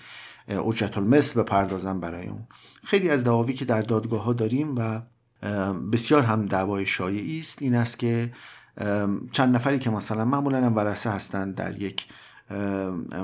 اجرت 0.49 0.99
المثل 0.99 1.42
بپردازن 1.42 2.00
برای 2.00 2.26
اون. 2.26 2.46
خیلی 2.84 3.11
از 3.11 3.25
دعاوی 3.25 3.52
که 3.52 3.64
در 3.64 3.80
دادگاه 3.80 4.22
ها 4.25 4.32
داریم 4.32 4.75
و 4.76 5.02
بسیار 5.92 6.22
هم 6.22 6.46
دعوای 6.46 6.87
شایعی 6.87 7.38
است. 7.38 7.62
این 7.62 7.75
است 7.75 7.99
که 7.99 8.32
چند 9.32 9.54
نفری 9.54 9.78
که 9.78 9.90
مثلا 9.90 10.25
معمولا 10.25 10.66
هم 10.66 10.76
ورسه 10.76 11.11
هستند 11.11 11.54
در 11.54 11.82
یک 11.82 12.06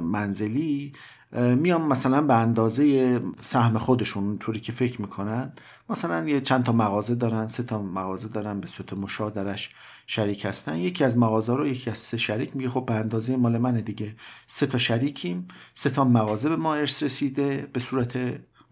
منزلی 0.03 0.93
میان 1.33 1.83
مثلا 1.83 2.23
به 2.23 2.35
اندازه 2.35 3.21
سهم 3.41 3.79
خودشون 3.79 4.39
طوری 4.39 4.61
که 4.61 4.73
فکر 4.73 5.01
می‌کنن 5.01 5.53
مثلا 5.91 6.29
یه 6.29 6.41
چند 6.41 6.65
تا 6.65 6.73
مغازه 6.73 7.15
دارن 7.15 7.49
سه 7.49 7.63
تا 7.63 7.83
مغازه 7.83 8.29
دارن 8.29 8.61
به 8.61 8.67
صورت 8.67 8.93
مشادرش 8.93 9.71
شریک 10.07 10.45
هستن. 10.45 10.77
یکی 10.77 11.05
از 11.05 11.19
مغازه 11.19 11.57
رو 11.57 11.67
یکی 11.67 11.91
از 11.91 11.99
سه 11.99 12.17
شریک 12.17 12.57
میگه 12.57 12.71
خب 12.71 12.85
به 12.87 12.95
اندازه 12.95 13.37
مال 13.37 13.59
منه 13.59 13.81
دیگه. 13.81 14.17
سه 14.47 14.67
تا 14.67 14.79
شریکیم 14.79 15.49
سه 15.75 15.91
تا 15.91 16.05
مغازه 16.05 16.49
به 16.49 16.57
ما 16.57 16.75
ارث 16.75 17.03
رسیده 17.03 17.69
به 17.73 17.81
صورت 17.81 18.19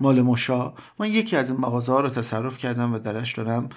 مال 0.00 0.22
مشا. 0.22 0.74
من 0.98 1.08
یکی 1.08 1.36
از 1.36 1.50
این 1.50 1.60
مغازه 1.60 1.92
ها 1.92 2.00
رو 2.00 2.08
تصرف 2.08 2.58
کردم 2.58 2.94
و 2.94 2.98
درش 2.98 3.34
دارم 3.34 3.68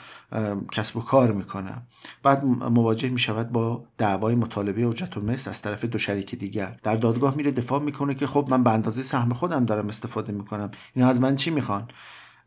کسب 0.72 0.98
و 0.98 1.02
کار 1.02 1.32
می‌کنم. 1.32 1.82
بعد 2.24 2.46
مواجه 2.46 3.10
می‌شود 3.10 3.52
با 3.52 3.84
دعوای 3.98 4.36
مطالبه 4.36 4.88
اجرت 4.88 5.18
و 5.18 5.22
مثل 5.22 5.50
از 5.50 5.62
طرف 5.62 5.86
دو 5.86 5.98
شریک 5.98 6.36
دیگر. 6.36 6.80
در 6.84 6.96
دادگاه 6.96 7.36
میره 7.36 7.52
دفاع 7.52 7.82
می‌کنه 7.82 8.16
که 8.16 8.28
خب 8.28 8.48
من 8.50 8.64
به 8.64 8.70
اندازه 8.70 9.04
سهم 9.04 9.34
خودم 9.34 9.66
دارم 9.66 9.88
استفاده 9.88 10.32
می‌کنم. 10.32 10.72
اینا 10.96 11.08
از 11.08 11.22
من 11.22 11.36
چی 11.36 11.52
می‌خوان؟ 11.52 11.88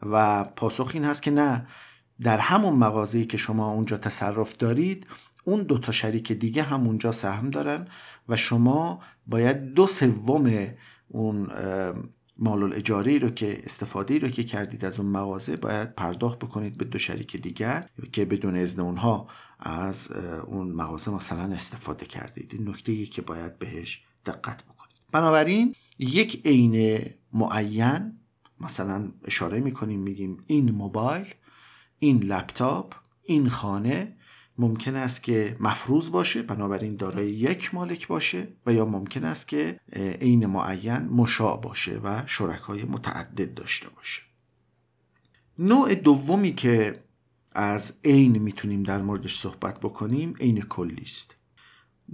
و 0.02 0.44
پاسخ 0.44 0.90
این 0.94 1.04
هست 1.04 1.22
که 1.22 1.30
نه. 1.30 1.66
در 2.22 2.38
همون 2.38 2.74
مغازه‌ای 2.74 3.24
که 3.24 3.36
شما 3.36 3.72
اونجا 3.72 3.96
تصرف 3.96 4.56
دارید 4.56 5.06
اون 5.44 5.62
دو 5.62 5.78
تا 5.78 5.92
شریک 5.92 6.32
دیگه 6.32 6.62
هم 6.62 6.86
اونجا 6.86 7.12
سهم 7.12 7.50
دارن 7.50 7.86
و 8.28 8.36
شما 8.36 9.00
باید 9.26 9.74
دو 9.74 9.86
سوم 9.86 10.52
اون 11.08 11.50
مال 12.36 12.72
اجاره 12.72 13.18
رو 13.18 13.30
که 13.30 13.60
استفاده 13.64 14.18
رو 14.18 14.28
که 14.28 14.44
کردید 14.44 14.84
از 14.84 15.00
اون 15.00 15.08
مغازه 15.08 15.56
باید 15.56 15.94
پرداخت 15.94 16.38
بکنید 16.38 16.78
به 16.78 16.84
دو 16.84 16.98
شریک 16.98 17.36
دیگر 17.36 17.88
که 18.12 18.24
بدون 18.24 18.56
اذن 18.56 18.82
اونها 18.82 19.28
از 19.58 20.10
اون 20.46 20.72
مغازه 20.72 21.10
مثلا 21.10 21.54
استفاده 21.54 22.06
کردید. 22.06 22.54
این 22.54 22.68
نکته 22.68 23.06
که 23.06 23.22
باید 23.22 23.58
بهش 23.58 24.02
دقت 24.26 24.64
بکنید. 24.64 24.96
بنابراین 25.12 25.74
یک 25.98 26.46
عین 26.46 27.04
معین 27.32 28.18
مثلا 28.60 29.12
اشاره 29.24 29.60
می‌کنیم 29.60 30.00
میگیم 30.00 30.36
این 30.46 30.70
موبایل 30.70 31.26
این 31.98 32.22
لپتاپ 32.22 32.94
این 33.22 33.48
خانه 33.48 34.16
ممکن 34.58 34.96
است 34.96 35.22
که 35.22 35.56
مفروض 35.60 36.10
باشه 36.10 36.42
بنابراین 36.42 36.96
دارای 36.96 37.30
یک 37.30 37.74
مالک 37.74 38.06
باشه 38.06 38.48
و 38.66 38.72
یا 38.72 38.84
ممکن 38.84 39.24
است 39.24 39.48
که 39.48 39.80
عین 40.20 40.46
معین 40.46 40.98
مشاع 40.98 41.60
باشه 41.60 42.00
و 42.04 42.22
شرکای 42.26 42.84
متعدد 42.84 43.54
داشته 43.54 43.88
باشه. 43.88 44.22
نوع 45.58 45.94
دومی 45.94 46.54
که 46.54 47.02
از 47.52 47.92
عین 48.04 48.38
می‌تونیم 48.38 48.82
در 48.82 49.02
موردش 49.02 49.38
صحبت 49.38 49.80
بکنیم 49.80 50.34
عین 50.40 50.60
کلی 50.60 51.02
است. 51.02 51.36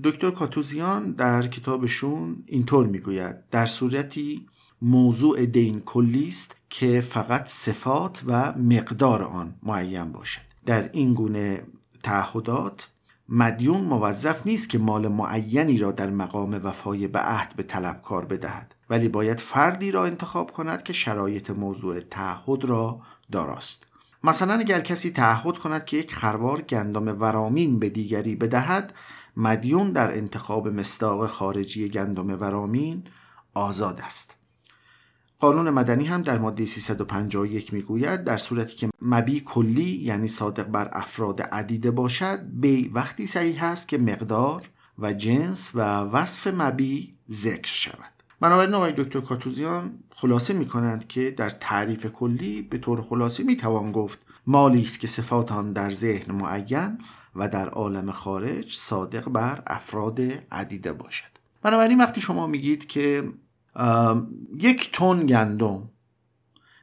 دکتر 0.04 0.30
کاتوزیان 0.30 1.12
در 1.12 1.46
کتابشون 1.46 2.42
اینطور 2.46 2.86
می‌گوید 2.86 3.48
در 3.50 3.66
صورتی 3.66 4.46
موضوع 4.82 5.46
دین 5.46 5.80
کلی 5.80 6.28
است 6.28 6.56
که 6.70 7.00
فقط 7.00 7.48
صفات 7.48 8.22
و 8.26 8.52
مقدار 8.58 9.22
آن 9.22 9.54
معین 9.62 10.12
باشد. 10.12 10.40
در 10.66 10.90
این 10.92 11.14
گونه 11.14 11.62
تعهدات 12.08 12.88
مدیون 13.28 13.80
موظف 13.80 14.46
نیست 14.46 14.68
که 14.68 14.78
مال 14.78 15.08
معینی 15.08 15.78
را 15.78 15.92
در 15.92 16.10
مقام 16.10 16.60
وفای 16.64 17.08
به 17.08 17.18
عهد 17.18 17.56
به 17.56 17.62
طلبکار 17.62 18.24
بدهد 18.24 18.74
ولی 18.90 19.08
باید 19.08 19.40
فردی 19.40 19.90
را 19.90 20.04
انتخاب 20.04 20.50
کند 20.50 20.82
که 20.82 20.92
شرایط 20.92 21.50
موضوع 21.50 22.00
تعهد 22.00 22.64
را 22.64 23.00
داراست. 23.32 23.86
مثلا 24.24 24.54
اگر 24.54 24.80
کسی 24.80 25.10
تعهد 25.10 25.58
کند 25.58 25.84
که 25.84 25.96
یک 25.96 26.14
خروار 26.14 26.60
گندم 26.60 27.20
ورامین 27.20 27.78
به 27.78 27.88
دیگری 27.90 28.36
بدهد 28.36 28.94
مدیون 29.36 29.92
در 29.92 30.10
انتخاب 30.10 30.68
مستاق 30.68 31.26
خارجی 31.26 31.88
گندم 31.88 32.40
ورامین 32.40 33.04
آزاد 33.54 34.00
است. 34.04 34.37
قانون 35.40 35.70
مدنی 35.70 36.04
هم 36.04 36.22
در 36.22 36.38
ماده 36.38 36.66
351 36.66 37.72
می‌گوید 37.72 38.24
در 38.24 38.36
صورتی 38.36 38.76
که 38.76 38.90
مبی 39.02 39.40
کلی 39.40 39.90
یعنی 40.02 40.28
صادق 40.28 40.64
بر 40.64 40.90
افراد 40.92 41.42
عدیده 41.42 41.90
باشد 41.90 42.40
بی 42.52 42.88
وقتی 42.88 43.26
صحیح 43.26 43.64
است 43.64 43.88
که 43.88 43.98
مقدار 43.98 44.62
و 44.98 45.12
جنس 45.12 45.70
و 45.74 45.80
وصف 46.00 46.46
مبی 46.46 47.14
ذکر 47.30 47.68
شود. 47.68 48.12
بنابراین 48.40 48.74
آقای 48.74 48.92
دکتر 48.96 49.20
کاتوزیان 49.20 49.98
خلاصه 50.10 50.54
می 50.54 50.66
کنند 50.66 51.06
که 51.06 51.30
در 51.30 51.50
تعریف 51.50 52.06
کلی 52.06 52.62
به 52.62 52.78
طور 52.78 53.02
خلاصه 53.02 53.42
می 53.42 53.56
توان 53.56 53.92
گفت 53.92 54.26
مالی 54.46 54.82
است 54.82 55.00
که 55.00 55.06
صفات 55.06 55.52
آن 55.52 55.72
در 55.72 55.90
ذهن 55.90 56.34
معین 56.34 56.98
و 57.36 57.48
در 57.48 57.68
عالم 57.68 58.10
خارج 58.10 58.76
صادق 58.76 59.28
بر 59.28 59.62
افراد 59.66 60.20
عدیده 60.52 60.92
باشد. 60.92 61.38
بنابراین 61.62 62.00
وقتی 62.00 62.20
شما 62.20 62.46
میگید 62.46 62.86
که 62.86 63.32
یک 64.60 64.92
تن 64.92 65.26
گندم. 65.26 65.90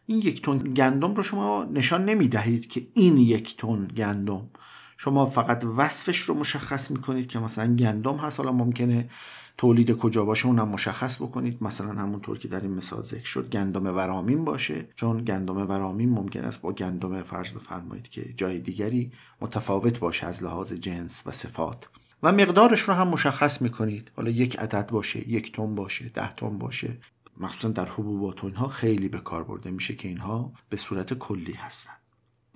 این 0.06 0.18
یک 0.18 0.42
تن 0.42 0.58
گندم 0.58 1.14
رو 1.14 1.24
شما 1.24 1.64
نشان 1.64 2.06
نمی 2.06 2.28
دهید 2.28 2.68
که 2.68 2.88
این 2.94 3.18
یک 3.18 3.58
تن 3.58 3.88
گندم. 3.88 4.50
شما 4.98 5.26
فقط 5.26 5.66
وصفش 5.78 6.20
رو 6.20 6.36
مشخص 6.36 6.92
می 6.92 7.02
کنید 7.02 7.28
که 7.28 7.40
مثلا 7.40 7.76
گندم 7.76 8.18
هست. 8.18 8.40
حالا 8.40 8.52
ممکنه 8.52 9.10
تولید 9.58 9.92
کجا 9.92 10.26
باشه 10.26 10.48
اونم 10.48 10.68
مشخص 10.68 11.22
بکنید. 11.22 11.64
مثلا 11.64 11.94
همونطور 11.94 12.38
که 12.38 12.48
در 12.48 12.62
این 12.62 12.72
مثال 12.72 13.02
ذکر 13.02 13.26
شد 13.26 13.50
گندم 13.50 13.86
ورامین 13.86 14.46
باشه. 14.46 14.88
چون 14.96 15.24
گندم 15.24 15.58
ورامین 15.58 16.10
ممکن 16.10 16.46
است 16.46 16.62
با 16.62 16.72
گندم 16.72 17.22
فرض 17.22 17.52
بفرمایید 17.52 18.10
که 18.10 18.34
جای 18.38 18.60
دیگری 18.60 19.12
متفاوت 19.42 20.00
باشه 20.00 20.28
از 20.28 20.44
لحاظ 20.44 20.74
جنس 20.74 21.24
و 21.26 21.32
صفات. 21.32 21.90
و 22.24 22.32
مقدارش 22.32 22.82
رو 22.82 22.94
هم 22.94 23.08
مشخص 23.08 23.62
می‌کنید. 23.62 24.12
حالا 24.16 24.30
یک 24.30 24.60
عدد 24.60 24.88
باشه 24.88 25.30
یک 25.30 25.52
تن 25.52 25.76
باشه 25.76 26.10
ده 26.10 26.36
تن 26.36 26.58
باشه. 26.58 26.98
مخصوصا 27.38 27.70
در 27.70 27.86
حبوبات 27.86 28.44
اینها 28.44 28.68
خیلی 28.68 29.10
به 29.10 29.20
کار 29.20 29.44
برده 29.44 29.72
میشه 29.72 29.96
که 29.96 30.08
اینها 30.08 30.52
به 30.70 30.78
صورت 30.78 31.14
کلی 31.14 31.54
هستن. 31.54 31.92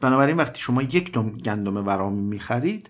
بنابراین 0.01 0.37
وقتی 0.37 0.61
شما 0.61 0.81
یک 0.81 1.11
تن 1.11 1.29
گندم 1.29 1.87
ورامی 1.87 2.21
می‌خرید 2.21 2.89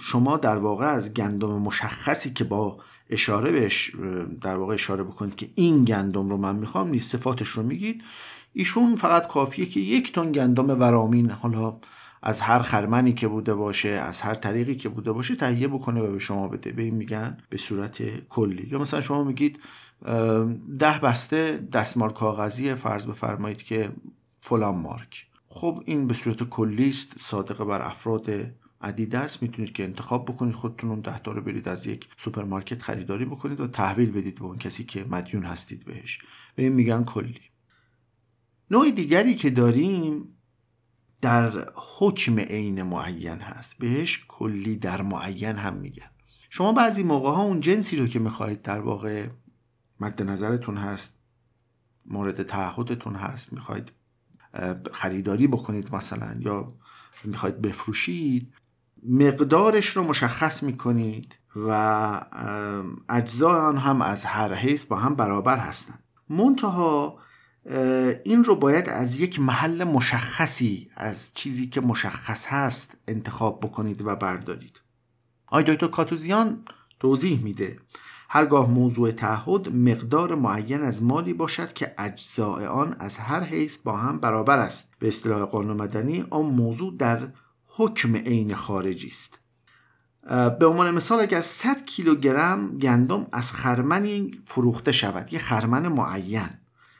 شما 0.00 0.36
در 0.36 0.56
واقع 0.56 0.86
از 0.86 1.14
گندم 1.14 1.48
مشخصی 1.48 2.30
که 2.30 2.44
با 2.44 2.78
اشاره 3.10 3.52
بهش 3.52 3.92
در 4.42 4.54
واقع 4.54 4.74
اشاره 4.74 5.04
بکنید 5.04 5.36
که 5.36 5.50
این 5.54 5.84
گندم 5.84 6.28
رو 6.30 6.36
من 6.36 6.56
می‌خوام 6.56 6.88
نیست 6.88 7.16
صفاتش 7.16 7.48
رو 7.48 7.62
میگید. 7.62 8.02
ایشون 8.52 8.94
فقط 8.94 9.26
کافیه 9.26 9.66
که 9.66 9.80
یک 9.80 10.12
تن 10.12 10.32
گندم 10.32 10.80
ورامین 10.80 11.30
حالا 11.30 11.76
از 12.22 12.40
هر 12.40 12.62
خرمنی 12.62 13.12
که 13.12 13.28
بوده 13.28 13.54
باشه 13.54 13.88
از 13.88 14.20
هر 14.20 14.34
طریقی 14.34 14.74
که 14.74 14.88
بوده 14.88 15.12
باشه 15.12 15.34
تهیه 15.34 15.68
بکنه 15.68 16.00
و 16.00 16.12
به 16.12 16.18
شما 16.18 16.48
بده. 16.48 16.72
به 16.72 16.82
این 16.82 16.94
میگن 16.94 17.36
به 17.48 17.56
صورت 17.58 18.26
کلی. 18.28 18.68
یا 18.70 18.78
مثلا 18.78 19.00
شما 19.00 19.24
میگید 19.24 19.60
ده 20.78 20.98
بسته 21.02 21.68
دستمال 21.72 22.10
کاغذی 22.10 22.74
فرض 22.74 23.06
بفرمایید 23.06 23.62
که 23.62 23.92
فلان 24.42 24.76
مارک. 24.76 25.26
خب 25.48 25.82
این 25.86 26.06
به 26.06 26.14
صورت 26.14 26.42
کلی 26.42 26.88
است 26.88 27.12
صادقه 27.18 27.64
بر 27.64 27.82
افراد 27.82 28.30
عدیده 28.80 29.18
است. 29.18 29.42
می‌تونید 29.42 29.72
که 29.72 29.84
انتخاب 29.84 30.24
بکنید 30.24 30.54
خودتون 30.54 30.90
اون 30.90 31.00
ده 31.00 31.22
رو 31.24 31.42
برید 31.42 31.68
از 31.68 31.86
یک 31.86 32.08
سوپرمارکت 32.16 32.82
خریداری 32.82 33.24
بکنید 33.24 33.60
و 33.60 33.66
تحویل 33.66 34.10
بدید 34.10 34.34
به 34.34 34.44
اون 34.44 34.58
کسی 34.58 34.84
که 34.84 35.04
مدیون 35.10 35.42
هستید 35.42 35.84
بهش. 35.84 36.18
به 36.54 36.62
این 36.62 36.72
میگن 36.72 37.04
کلی. 37.04 37.40
نوع 38.70 38.90
دیگری 38.90 39.34
که 39.34 39.50
داریم 39.50 40.35
در 41.20 41.72
حکم 41.98 42.38
عین 42.38 42.82
معین 42.82 43.40
هست. 43.40 43.78
بهش 43.78 44.24
کلی 44.28 44.76
در 44.76 45.02
معین 45.02 45.56
هم 45.56 45.74
میگن. 45.74 46.10
شما 46.50 46.72
بعضی 46.72 47.02
موقع 47.02 47.30
ها 47.30 47.42
اون 47.42 47.60
جنسی 47.60 47.96
رو 47.96 48.06
که 48.06 48.18
می‌خواهید 48.18 48.62
در 48.62 48.80
واقع 48.80 49.26
مد 50.00 50.22
نظرتون 50.22 50.76
هست 50.76 51.14
مورد 52.06 52.42
تعهدتون 52.42 53.14
هست 53.14 53.52
می‌خواهید 53.52 53.92
خریداری 54.92 55.46
بکنید 55.46 55.94
مثلا 55.94 56.36
یا 56.40 56.68
می‌خواید 57.24 57.62
بفروشید 57.62 58.54
مقدارش 59.08 59.88
رو 59.88 60.04
مشخص 60.04 60.62
می‌کنید 60.62 61.36
و 61.56 62.20
اجزای 63.08 63.60
آن 63.60 63.78
هم 63.78 64.02
از 64.02 64.24
هر 64.24 64.54
حیث 64.54 64.84
با 64.84 64.96
هم 64.96 65.14
برابر 65.14 65.58
هستند 65.58 66.04
منتها 66.28 67.18
این 68.24 68.44
رو 68.44 68.54
باید 68.54 68.88
از 68.88 69.20
یک 69.20 69.40
محل 69.40 69.84
مشخصی 69.84 70.88
از 70.96 71.32
چیزی 71.34 71.66
که 71.66 71.80
مشخص 71.80 72.46
هست 72.46 72.96
انتخاب 73.08 73.60
بکنید 73.60 74.06
و 74.06 74.16
بردارید. 74.16 74.80
آی 75.46 75.62
دکتر 75.62 75.86
کاتوزیان 75.86 76.64
توضیح 77.00 77.42
میده. 77.42 77.78
هرگاه 78.28 78.70
موضوع 78.70 79.10
تعهد 79.10 79.76
مقدار 79.76 80.34
معین 80.34 80.80
از 80.80 81.02
مالی 81.02 81.32
باشد 81.32 81.72
که 81.72 81.94
اجزاء 81.98 82.66
آن 82.66 82.96
از 82.98 83.18
هر 83.18 83.42
حیث 83.42 83.78
با 83.78 83.96
هم 83.96 84.18
برابر 84.18 84.58
است. 84.58 84.88
به 84.98 85.08
اصطلاح 85.08 85.44
قانون 85.44 85.76
مدنی 85.76 86.24
آن 86.30 86.44
موضوع 86.44 86.96
در 86.96 87.28
حکم 87.66 88.16
عین 88.16 88.54
خارجی 88.54 89.08
است. 89.08 89.38
به 90.58 90.66
عنوان 90.66 90.90
مثال 90.90 91.20
اگر 91.20 91.40
100 91.40 91.84
کیلوگرم 91.84 92.78
گندم 92.78 93.26
از 93.32 93.52
خرمنی 93.52 94.30
فروخته 94.44 94.92
شود 94.92 95.32
یه 95.32 95.38
خرمن 95.38 95.88
معین 95.88 96.48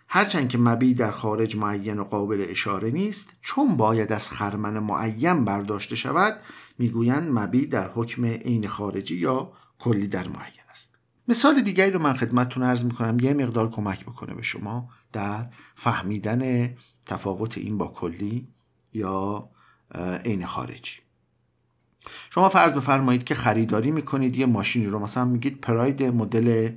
هرچند 0.08 0.48
که 0.48 0.58
مبی 0.58 0.94
در 0.94 1.10
خارج 1.10 1.56
معین 1.56 1.98
و 1.98 2.04
قابل 2.04 2.46
اشاره 2.48 2.90
نیست 2.90 3.28
چون 3.40 3.76
باید 3.76 4.12
از 4.12 4.30
خرمن 4.30 4.78
معین 4.78 5.44
برداشته 5.44 5.96
شود 5.96 6.40
می‌گویند 6.78 7.30
مبی 7.32 7.66
در 7.66 7.90
حکم 7.94 8.24
عین 8.24 8.68
خارجی 8.68 9.16
یا 9.16 9.52
کلی 9.78 10.08
در 10.08 10.28
معین 10.28 10.66
است. 10.70 10.94
مثال 11.28 11.60
دیگری 11.60 11.90
رو 11.90 11.98
من 11.98 12.12
خدمتتون 12.14 12.62
عرض 12.62 12.84
می‌کنم. 12.84 13.20
یه 13.20 13.34
مقدار 13.34 13.70
کمک 13.70 14.04
بکنه 14.04 14.34
به 14.34 14.42
شما 14.42 14.88
در 15.12 15.46
فهمیدن 15.74 16.74
تفاوت 17.06 17.58
این 17.58 17.78
با 17.78 17.88
کلی 17.88 18.48
یا 18.92 19.50
عین 20.24 20.46
خارجی. 20.46 20.96
شما 22.30 22.48
فرض 22.48 22.74
بفرمایید 22.74 23.24
که 23.24 23.34
خریداری 23.34 23.90
می‌کنید 23.90 24.36
یه 24.36 24.46
ماشینی 24.46 24.86
رو 24.86 24.98
مثلا 24.98 25.24
میگید 25.24 25.60
پراید 25.60 26.02
مدل 26.02 26.70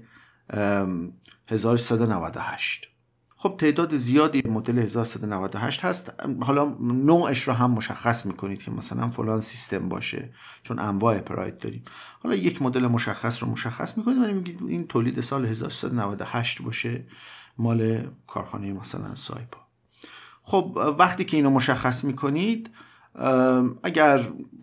1398 1.47 2.87
خب 3.41 3.55
تعداد 3.57 3.97
زیادی 3.97 4.41
مدل 4.49 4.79
1398 4.79 5.85
هست. 5.85 6.13
حالا 6.41 6.75
نوعش 6.81 7.47
رو 7.47 7.53
هم 7.53 7.71
مشخص 7.71 8.25
می‌کنید 8.25 8.63
که 8.63 8.71
مثلا 8.71 9.09
فلان 9.09 9.41
سیستم 9.41 9.89
باشه 9.89 10.29
چون 10.63 10.79
انواع 10.79 11.19
پراید 11.19 11.57
داریم. 11.57 11.83
حالا 12.23 12.35
یک 12.35 12.61
مدل 12.61 12.87
مشخص 12.87 13.43
رو 13.43 13.49
مشخص 13.49 13.97
می‌کنید 13.97 14.17
و 14.17 14.33
میگید 14.33 14.59
این 14.67 14.87
تولید 14.87 15.21
سال 15.21 15.45
1398 15.45 16.61
باشه 16.61 17.05
مال 17.57 18.07
کارخانه 18.27 18.73
مثلا 18.73 19.15
سایپا. 19.15 19.59
خب 20.43 20.95
وقتی 20.99 21.25
که 21.25 21.37
اینو 21.37 21.49
مشخص 21.49 22.03
می‌کنید 22.03 22.69
اگر 23.83 24.21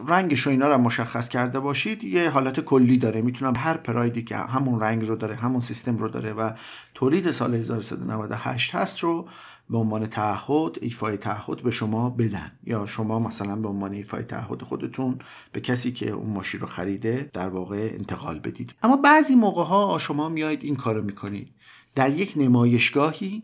رنگش 0.09 0.47
و 0.47 0.51
اینا 0.51 0.69
رو 0.69 0.79
مشخص 0.79 1.29
کرده 1.29 1.61
باشید 1.61 2.05
یه 2.05 2.31
حالت 2.31 2.61
کلی 2.61 2.99
داره. 2.99 3.23
می‌تونم 3.23 3.53
هر 3.57 3.77
پرایدی 3.77 4.23
که 4.23 4.37
همون 4.37 4.81
رنگ 4.81 5.09
رو 5.09 5.17
داره 5.17 5.35
همون 5.35 5.61
سیستم 5.61 5.97
رو 5.97 6.09
داره 6.09 6.33
و 6.33 6.51
تولید 6.95 7.31
سال 7.31 7.55
1398 7.55 8.75
هست 8.75 8.99
رو 8.99 9.29
به 9.71 9.79
عنوان 9.79 10.07
تعهد 10.07 10.77
ایفای 10.81 11.17
تعهد 11.17 11.63
به 11.63 11.71
شما 11.71 12.11
بدن. 12.11 12.53
یا 12.65 12.87
شما 12.87 13.19
مثلا 13.19 13.57
به 13.57 13.69
عنوان 13.69 13.93
ایفای 13.93 14.23
تعهد 14.23 14.63
خودتون 14.63 15.19
به 15.53 15.61
کسی 15.61 15.93
که 15.93 16.11
اون 16.11 16.31
ماشین 16.31 16.61
رو 16.61 16.67
خریده 16.67 17.31
در 17.33 17.49
واقع 17.49 17.89
انتقال 17.93 18.39
بدید. 18.39 18.75
اما 18.83 18.97
بعضی 18.97 19.35
موقع 19.35 19.65
ها 19.65 19.99
شما 19.99 20.29
میایید 20.29 20.65
این 20.65 20.77
کارو 20.77 21.03
می‌کنید. 21.03 21.55
در 21.95 22.11
یک 22.11 22.33
نمایشگاهی 22.37 23.43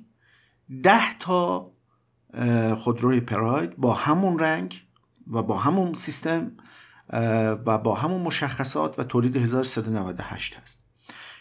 ده 0.83 1.19
تا 1.19 1.73
خودروی 2.77 3.21
پراید 3.21 3.77
با 3.77 3.95
همون 3.95 4.39
رنگ 4.39 4.87
و 5.31 5.43
با 5.43 5.59
همون 5.59 5.95
سیستم 5.95 6.53
و 7.67 7.79
با 7.79 7.95
همون 7.95 8.21
مشخصات 8.21 8.99
و 8.99 9.05
تولید 9.05 9.37
1398 9.37 10.57
هست. 10.63 10.83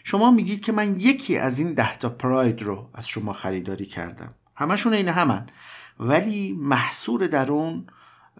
شما 0.04 0.30
میگید 0.30 0.60
که 0.60 0.72
من 0.72 1.00
یکی 1.00 1.38
از 1.38 1.58
این 1.58 1.74
ده 1.74 1.96
تا 1.96 2.08
پراید 2.08 2.62
رو 2.62 2.88
از 2.94 3.08
شما 3.08 3.32
خریداری 3.32 3.84
کردم. 3.84 4.34
همشون 4.54 4.94
این 4.94 5.08
همن. 5.08 5.46
ولی 6.00 6.52
محصور 6.60 7.26
در 7.26 7.52
اون 7.52 7.86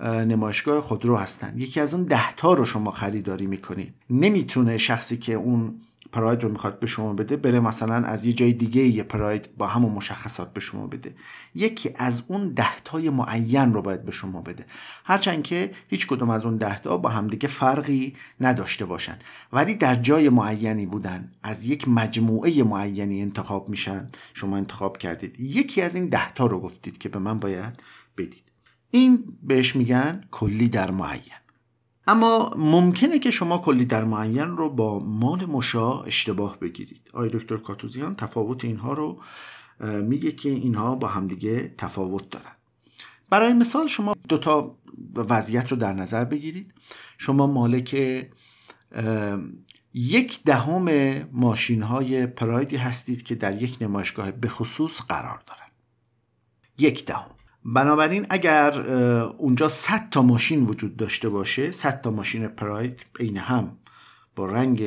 نمایشگاه 0.01 0.81
خودرو 0.81 1.16
هستن. 1.16 1.55
یکی 1.57 1.81
از 1.81 1.95
اون 1.95 2.05
ده 2.05 2.33
تا 2.33 2.55
رو 2.55 2.64
شما 2.64 2.90
خریداری 2.90 3.47
می‌کنید. 3.47 3.95
نمی‌تونه 4.11 4.79
شخصی 4.79 5.16
که 5.16 5.35
اون 5.35 5.81
پراید 6.12 6.42
رو 6.42 6.48
می‌خواد 6.48 6.79
به 6.79 6.87
شما 6.87 7.12
بده 7.12 7.37
بره 7.37 7.61
مثلا 7.61 7.94
از 7.94 8.27
یه 8.27 8.33
جای 8.33 8.53
دیگه 8.53 8.83
یه 8.83 9.03
پراید 9.03 9.57
با 9.57 9.66
همون 9.66 9.92
مشخصات 9.92 10.53
به 10.53 10.61
شما 10.61 10.87
بده. 10.87 11.14
یکی 11.55 11.90
از 11.96 12.22
اون 12.29 12.48
دهتای 12.48 13.11
معین 13.11 13.72
رو 13.72 13.83
باید 13.83 14.05
به 14.05 14.12
شما 14.12 14.40
بده. 14.40 14.66
هرچند 15.05 15.42
که 15.42 15.72
هیچ 15.88 16.07
کدوم 16.07 16.31
از 16.31 16.44
اون 16.44 16.57
دهتا 16.57 16.96
با 16.96 17.09
همدیگه 17.09 17.48
فرقی 17.48 18.16
نداشته 18.40 18.85
باشن. 18.85 19.18
ولی 19.53 19.75
در 19.75 19.94
جای 19.94 20.29
معینی 20.29 20.87
بودن 20.87 21.29
از 21.42 21.66
یک 21.66 21.88
مجموعه 21.88 22.62
معینی 22.62 23.22
انتخاب 23.22 23.68
میشن. 23.68 24.09
شما 24.35 24.57
انتخاب 24.57 24.98
کردید. 24.98 25.40
یکی 25.40 25.83
از 25.83 25.94
این 25.94 26.09
دهتا 26.09 26.46
رو 26.46 26.61
گفتید 26.61 26.98
که 26.98 27.09
به 27.09 27.18
من 27.18 27.38
باید 27.38 27.83
بدید. 28.16 28.53
این 28.90 29.25
بهش 29.42 29.77
میگن 29.77 30.25
کلی 30.31 30.68
در 30.68 30.90
معین. 30.90 31.41
اما 32.07 32.55
ممکنه 32.57 33.19
که 33.19 33.31
شما 33.31 33.59
کلی 33.59 33.85
در 33.85 34.05
معین 34.05 34.57
رو 34.57 34.71
با 34.71 34.99
مال 34.99 35.45
مشا 35.45 36.03
اشتباه 36.03 36.59
بگیرید. 36.59 37.11
آقای 37.15 37.31
دکتر 37.33 37.57
کاتوزیان 37.57 38.17
تفاوت 38.17 38.65
اینها 38.65 38.93
رو 38.93 39.21
میگه 39.81 40.33
که 40.33 40.51
اینها 40.51 40.95
با 40.95 41.09
همدیگه 41.09 41.75
تفاوت 41.79 42.31
دارن. 42.31 42.53
برای 43.31 43.53
مثال 43.53 43.87
شما 43.87 44.17
دوتا 44.29 44.79
وضعیت 45.15 45.73
رو 45.73 45.77
در 45.77 45.93
نظر 45.93 46.25
بگیرید. 46.25 46.75
شما 47.19 47.47
مالک 47.47 47.95
یک 49.95 50.45
دهم 50.45 50.88
ماشین 51.33 51.83
های 51.83 52.27
پرایدی 52.27 52.77
هستید 52.77 53.23
که 53.23 53.35
در 53.35 53.62
یک 53.62 53.77
نمایشگاه 53.81 54.33
به 54.33 54.49
خصوص 54.49 55.01
قرار 55.01 55.43
دارن. 55.47 55.69
یک 56.79 57.05
دهم. 57.05 57.31
بنابراین 57.64 58.27
اگر 58.31 58.81
اونجا 59.27 59.68
100 59.68 60.11
تا 60.11 60.22
ماشین 60.22 60.64
وجود 60.64 60.96
داشته 60.96 61.29
باشه 61.29 61.70
100 61.70 62.01
تا 62.01 62.11
ماشین 62.11 62.48
پراید 62.48 63.01
عین 63.20 63.37
هم 63.37 63.77
با 64.37 64.46
رنگ 64.46 64.83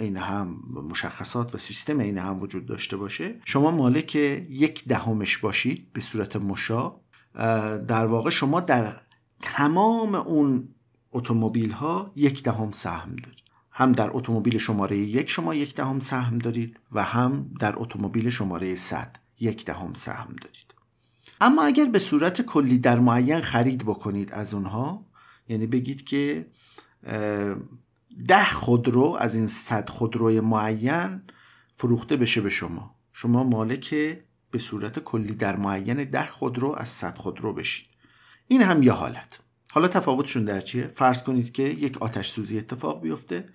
عین 0.00 0.16
هم 0.16 0.56
مشخصات 0.90 1.54
و 1.54 1.58
سیستم 1.58 2.00
عین 2.00 2.18
هم 2.18 2.42
وجود 2.42 2.66
داشته 2.66 2.96
باشه 2.96 3.40
شما 3.44 3.70
مالک 3.70 4.14
یک 4.14 4.84
دهمش 4.84 5.38
باشید 5.38 5.92
به 5.92 6.00
صورت 6.00 6.36
مشا. 6.36 6.92
در 7.88 8.06
واقع 8.06 8.30
شما 8.30 8.60
در 8.60 9.00
تمام 9.42 10.14
اون 10.14 10.68
اتومبیل 11.12 11.70
ها 11.70 12.12
یک 12.16 12.42
دهم 12.42 12.72
سهم 12.72 13.16
دارید. 13.16 13.42
هم 13.70 13.92
در 13.92 14.10
اتومبیل 14.12 14.58
شماره 14.58 14.96
یک 14.96 15.30
شما 15.30 15.54
یک 15.54 15.74
دهم 15.74 16.00
سهم 16.00 16.38
دارید 16.38 16.80
و 16.92 17.02
هم 17.02 17.50
در 17.60 17.74
اتومبیل 17.76 18.30
شماره 18.30 18.76
100 18.76 19.16
یک 19.40 19.64
دهم 19.64 19.94
سهم 19.94 20.36
دارید. 20.42 20.67
اما 21.40 21.62
اگر 21.62 21.84
به 21.84 21.98
صورت 21.98 22.42
کلی 22.42 22.78
در 22.78 22.98
معین 22.98 23.40
خرید 23.40 23.84
بکنید 23.84 24.32
از 24.32 24.54
اونها 24.54 25.06
یعنی 25.48 25.66
بگید 25.66 26.04
که 26.04 26.46
ده 28.28 28.50
خودرو 28.50 29.16
از 29.20 29.34
این 29.34 29.46
صد 29.46 29.90
خودروی 29.90 30.40
معین 30.40 31.22
فروخته 31.74 32.16
بشه 32.16 32.40
به 32.40 32.48
شما. 32.48 32.94
شما 33.12 33.44
مالک 33.44 33.94
به 34.50 34.58
صورت 34.58 34.98
کلی 34.98 35.34
در 35.34 35.56
معین 35.56 36.04
ده 36.04 36.26
خودرو 36.26 36.74
از 36.78 36.88
صد 36.88 37.18
خودرو 37.18 37.52
بشید. 37.52 37.86
این 38.48 38.62
هم 38.62 38.82
یه 38.82 38.92
حالت. 38.92 39.40
حالا 39.70 39.88
تفاوتشون 39.88 40.44
در 40.44 40.60
چیه؟ 40.60 40.86
فرض 40.86 41.22
کنید 41.22 41.52
که 41.52 41.62
یک 41.62 42.02
آتش 42.02 42.30
سوزی 42.30 42.58
اتفاق 42.58 43.02
بیفته. 43.02 43.48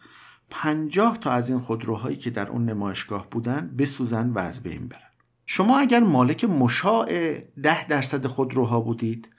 پنجاه 0.50 1.17
تا 1.17 1.32
از 1.32 1.50
این 1.50 1.60
خودروهایی 1.60 2.17
که 2.17 2.30
در 2.30 2.48
اون 2.48 2.65
نمایشگاه 2.65 3.30
بودن 3.30 3.76
بسوزن 3.78 4.30
و 4.30 4.39
از 4.39 4.63
بین 4.63 4.88
برن. 4.88 5.12
شما 5.45 5.79
اگر 5.79 5.99
مالک 5.99 6.43
مشاع 6.43 7.38
ده 7.63 7.88
درصد 7.88 8.27
خودروها 8.27 8.82
بودید 8.82 9.29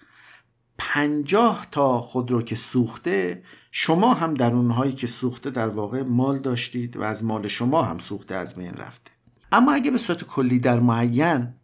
پنجاه 0.79 1.67
تا 1.71 1.99
خودرو 1.99 2.43
که 2.43 2.57
سوخته 2.57 3.43
شما 3.71 4.15
هم 4.15 4.35
در 4.35 4.53
اونهایی 4.53 4.93
که 4.93 5.07
سوخته 5.07 5.51
در 5.51 5.69
واقع 5.69 6.03
مال 6.03 6.39
داشتید 6.39 6.97
و 6.97 7.03
از 7.03 7.25
مال 7.25 7.49
شما 7.49 7.83
هم 7.83 7.99
سوخته 7.99 8.35
از 8.35 8.55
بین 8.55 8.75
رفته. 8.75 9.11
اما 9.53 9.73
اگه 9.73 9.91
به 9.91 9.99
صورت 9.99 10.25
کلی 10.25 10.59
در 10.59 10.81
معین 10.81 11.55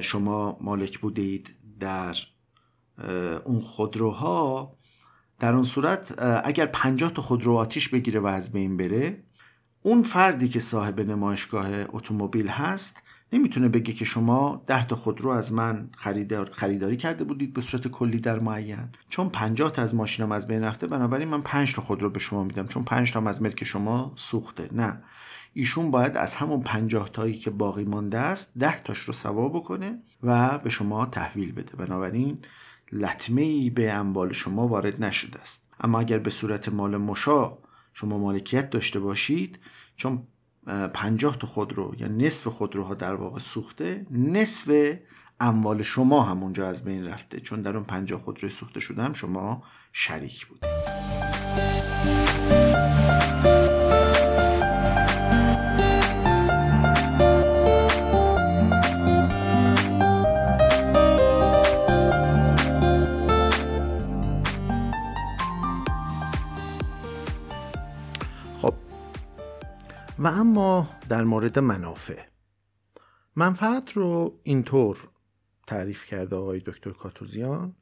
شما 0.00 0.58
مالک 0.60 0.98
بودید 0.98 1.54
در 1.80 2.16
اون 3.44 3.60
خودروها 3.60 4.76
در 5.38 5.54
اون 5.54 5.62
صورت 5.62 6.22
اگر 6.44 6.66
پنجاه 6.66 7.12
تا 7.12 7.22
خودرو 7.22 7.56
آتیش 7.56 7.88
بگیره 7.88 8.20
و 8.20 8.26
از 8.26 8.52
بین 8.52 8.76
بره 8.76 9.25
اون 9.86 10.02
فردی 10.02 10.48
که 10.48 10.60
صاحب 10.60 11.00
نمایشگاه 11.00 11.68
اتومبیل 11.88 12.48
هست 12.48 13.02
نمی‌تونه 13.32 13.68
بگه 13.68 13.92
که 13.92 14.04
شما 14.04 14.62
ده 14.66 14.86
تا 14.86 14.96
خودرو 14.96 15.30
از 15.30 15.52
من 15.52 15.88
خریدار 15.96 16.50
خریداری 16.52 16.96
کرده 16.96 17.24
بودید 17.24 17.54
به 17.54 17.60
صورت 17.60 17.88
کلی 17.88 18.20
در 18.20 18.38
معین. 18.38 18.88
چون 19.08 19.28
50 19.28 19.70
تا 19.70 19.82
از 19.82 19.94
ماشینم 19.94 20.32
از 20.32 20.46
بین 20.46 20.64
رفته 20.64 20.86
بنابراین 20.86 21.28
من 21.28 21.42
5 21.42 21.74
تا 21.74 21.82
خودرو 21.82 22.10
به 22.10 22.18
شما 22.18 22.44
میدم 22.44 22.66
چون 22.66 22.84
5 22.84 23.12
تا 23.12 23.20
از 23.20 23.42
ملک 23.42 23.64
شما 23.64 24.12
سوخته. 24.14 24.68
نه. 24.72 25.02
ایشون 25.52 25.90
باید 25.90 26.16
از 26.16 26.34
همون 26.34 26.62
50 26.62 27.10
تایی 27.12 27.34
که 27.34 27.50
باقی 27.50 27.84
مانده 27.84 28.18
است 28.18 28.52
10 28.58 28.80
تاش 28.80 28.98
رو 28.98 29.12
سوا 29.12 29.48
بکنه 29.48 29.98
و 30.22 30.58
به 30.58 30.70
شما 30.70 31.06
تحویل 31.06 31.52
بده. 31.52 31.76
بنابراین 31.76 32.38
لطمه 32.92 33.42
ای 33.42 33.70
به 33.70 33.92
اموال 33.92 34.32
شما 34.32 34.68
وارد 34.68 35.04
نشده 35.04 35.40
است. 35.40 35.62
اما 35.80 36.00
اگر 36.00 36.18
به 36.18 36.30
صورت 36.30 36.68
مال 36.68 36.96
مشا 36.96 37.58
شما 37.98 38.18
مالکیت 38.18 38.70
داشته 38.70 39.00
باشید 39.00 39.58
چون 39.96 40.26
پنجاه 40.94 41.38
تا 41.38 41.46
خودرو 41.46 41.94
یا 41.98 42.08
نصف 42.08 42.46
خودروها 42.46 42.94
در 42.94 43.14
واقع 43.14 43.38
سوخته 43.38 44.06
نصف 44.10 44.96
اموال 45.40 45.82
شما 45.82 46.22
هم 46.22 46.42
اونجا 46.42 46.68
از 46.68 46.84
بین 46.84 47.04
رفته 47.06 47.40
چون 47.40 47.62
در 47.62 47.76
اون 47.76 47.84
پنجاه 47.84 48.20
خودروی 48.20 48.50
سوخته 48.50 48.80
شده 48.80 49.02
هم 49.02 49.12
شما 49.12 49.62
شریک 49.92 50.46
بود 50.46 50.66
و 70.18 70.26
اما 70.26 70.88
در 71.08 71.24
مورد 71.24 71.58
منافع. 71.58 72.22
منفعت 73.36 73.92
رو 73.92 74.40
اینطور 74.42 75.08
تعریف 75.66 76.04
کرده 76.04 76.36
آقای 76.36 76.60
دکتر 76.60 76.90
کاتوزیان. 76.90 77.76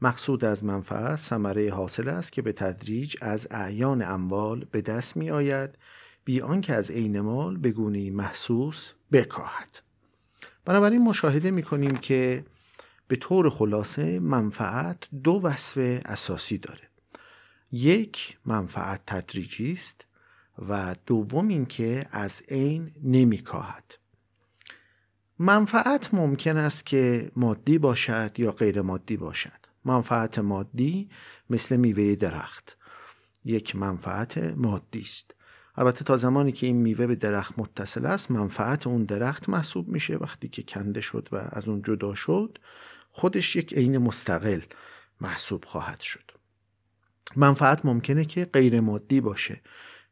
مقصود 0.00 0.44
از 0.44 0.64
منفعت 0.64 1.16
ثمره 1.16 1.70
حاصل 1.70 2.08
است 2.08 2.32
که 2.32 2.42
به 2.42 2.52
تدریج 2.52 3.16
از 3.20 3.46
اعیان 3.50 4.02
اموال 4.02 4.64
به 4.70 4.80
دست 4.80 5.16
می 5.16 5.30
آید 5.30 5.78
بی 6.24 6.40
آنکه 6.40 6.74
از 6.74 6.90
عین 6.90 7.20
مال 7.20 7.56
به 7.56 7.70
گونه 7.70 8.10
محسوس 8.10 8.92
بکاهد. 9.12 9.82
بنابراین 10.64 11.02
مشاهده 11.02 11.50
می 11.50 11.62
کنیم 11.62 11.96
که 11.96 12.44
به 13.08 13.16
طور 13.16 13.50
خلاصه 13.50 14.20
منفعت 14.20 14.98
دو 15.22 15.40
وصف 15.42 16.00
اساسی 16.04 16.58
داره. 16.58 16.88
یک 17.72 18.38
منفعت 18.46 19.00
تدریجی 19.06 19.72
است. 19.72 20.03
و 20.58 20.94
دوم 21.06 21.48
اینکه 21.48 22.06
از 22.10 22.42
عین 22.48 22.92
نمیکاهد. 23.02 23.98
منفعت 25.38 26.14
ممکن 26.14 26.56
است 26.56 26.86
که 26.86 27.30
مادی 27.36 27.78
باشد 27.78 28.30
یا 28.36 28.52
غیر 28.52 28.82
مادی 28.82 29.16
باشد. 29.16 29.64
منفعت 29.84 30.38
مادی 30.38 31.08
مثل 31.50 31.76
میوه 31.76 32.14
درخت. 32.14 32.78
یک 33.44 33.76
منفعت 33.76 34.38
مادی 34.38 35.00
است. 35.00 35.34
البته 35.76 36.04
تا 36.04 36.16
زمانی 36.16 36.52
که 36.52 36.66
این 36.66 36.76
میوه 36.76 37.06
به 37.06 37.16
درخت 37.16 37.58
متصل 37.58 38.06
است 38.06 38.30
منفعت 38.30 38.86
اون 38.86 39.04
درخت 39.04 39.48
محسوب 39.48 39.88
میشه. 39.88 40.16
وقتی 40.16 40.48
که 40.48 40.62
کنده 40.62 41.00
شد 41.00 41.28
و 41.32 41.36
از 41.36 41.68
اون 41.68 41.82
جدا 41.82 42.14
شد 42.14 42.58
خودش 43.10 43.56
یک 43.56 43.74
عین 43.74 43.98
مستقل 43.98 44.60
محسوب 45.20 45.64
خواهد 45.64 46.00
شد. 46.00 46.30
منفعت 47.36 47.84
ممکنه 47.84 48.24
که 48.24 48.44
غیر 48.44 48.80
مادی 48.80 49.20
باشه. 49.20 49.60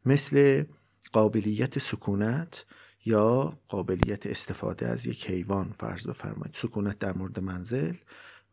مثل 0.06 0.64
قابلیت 1.12 1.78
سکونت 1.78 2.64
یا 3.04 3.58
قابلیت 3.68 4.26
استفاده 4.26 4.88
از 4.88 5.06
یک 5.06 5.30
حیوان. 5.30 5.74
فرض 5.78 6.06
بفرمایید 6.06 6.54
سکونت 6.54 6.98
در 6.98 7.12
مورد 7.12 7.40
منزل 7.40 7.94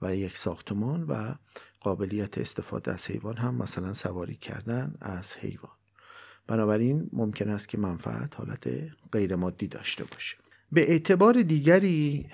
و 0.02 0.16
یک 0.16 0.38
ساختمان 0.38 1.04
و 1.04 1.36
قابلیت 1.80 2.38
استفاده 2.38 2.94
از 2.94 3.08
حیوان 3.08 3.38
هم 3.38 3.56
مثلا 3.56 3.94
سواری 3.94 4.36
کردن 4.36 4.94
از 5.02 5.36
حیوان. 5.36 5.72
بنابراین 6.48 7.10
ممکن 7.14 7.50
است 7.50 7.70
که 7.70 7.78
منفعت 7.78 8.36
حالت 8.36 8.68
غیر 9.12 9.36
مادی 9.36 9.68
داشته 9.68 10.04
باشه. 10.04 10.38
به 10.72 10.92
اعتبار 10.92 11.42
دیگری 11.42 12.30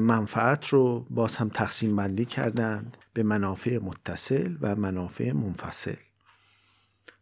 منفعت 0.00 0.68
رو 0.68 1.06
باز 1.10 1.36
هم 1.36 1.48
تقسیم 1.48 1.96
بندی 1.96 2.24
کردند 2.24 2.96
به 3.12 3.22
منافع 3.22 3.78
متصل 3.78 4.56
و 4.60 4.76
منافع 4.76 5.32
منفصل. 5.32 5.96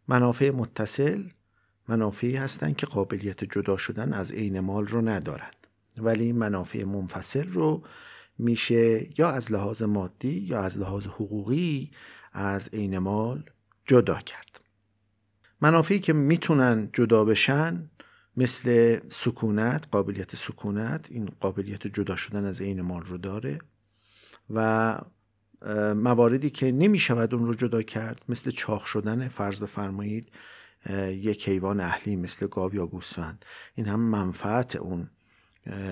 منافع 0.07 0.49
متصل 0.49 1.23
منافعی 1.87 2.35
هستند 2.35 2.75
که 2.75 2.85
قابلیت 2.85 3.43
جدا 3.43 3.77
شدن 3.77 4.13
از 4.13 4.31
عین 4.31 4.59
مال 4.59 4.87
رو 4.87 5.09
ندارند 5.09 5.67
ولی 5.97 6.33
منافع 6.33 6.83
منفصل 6.83 7.47
رو 7.47 7.83
میشه 8.37 9.19
یا 9.19 9.29
از 9.29 9.51
لحاظ 9.51 9.81
مادی 9.81 10.39
یا 10.39 10.61
از 10.61 10.77
لحاظ 10.77 11.05
حقوقی 11.05 11.91
از 12.33 12.69
عین 12.73 12.97
مال 12.97 13.43
جدا 13.85 14.19
کرد. 14.19 14.61
منافعی 15.61 15.99
که 15.99 16.13
می‌تونن 16.13 16.89
جدا 16.93 17.25
بشن 17.25 17.89
مثل 18.37 18.99
سکونت 19.09 19.87
قابلیت 19.91 20.35
سکونت 20.35 21.05
این 21.09 21.29
قابلیت 21.39 21.87
جدا 21.87 22.15
شدن 22.15 22.45
از 22.45 22.61
عین 22.61 22.81
مال 22.81 23.01
رو 23.01 23.17
داره 23.17 23.59
و 24.49 24.97
مواردی 25.95 26.49
که 26.49 26.71
نمی 26.71 26.99
شود 26.99 27.35
اون 27.35 27.45
رو 27.45 27.53
جدا 27.53 27.81
کرد 27.81 28.21
مثل 28.29 28.51
چاخ 28.51 28.85
شدن 28.85 29.27
فرض 29.27 29.59
بفرمایید 29.59 30.31
یک 31.09 31.49
حیوان 31.49 31.79
اهلی 31.79 32.15
مثل 32.15 32.47
گاو 32.47 32.75
یا 32.75 32.87
گوسفند. 32.87 33.45
این 33.75 33.87
هم 33.87 33.99
منفعت 33.99 34.75
اون 34.75 35.09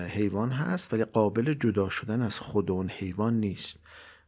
حیوان 0.08 0.50
هست 0.50 0.92
ولی 0.92 1.04
قابل 1.04 1.54
جدا 1.54 1.88
شدن 1.88 2.22
از 2.22 2.38
خود 2.38 2.70
اون 2.70 2.88
حیوان 2.88 3.40
نیست 3.40 3.78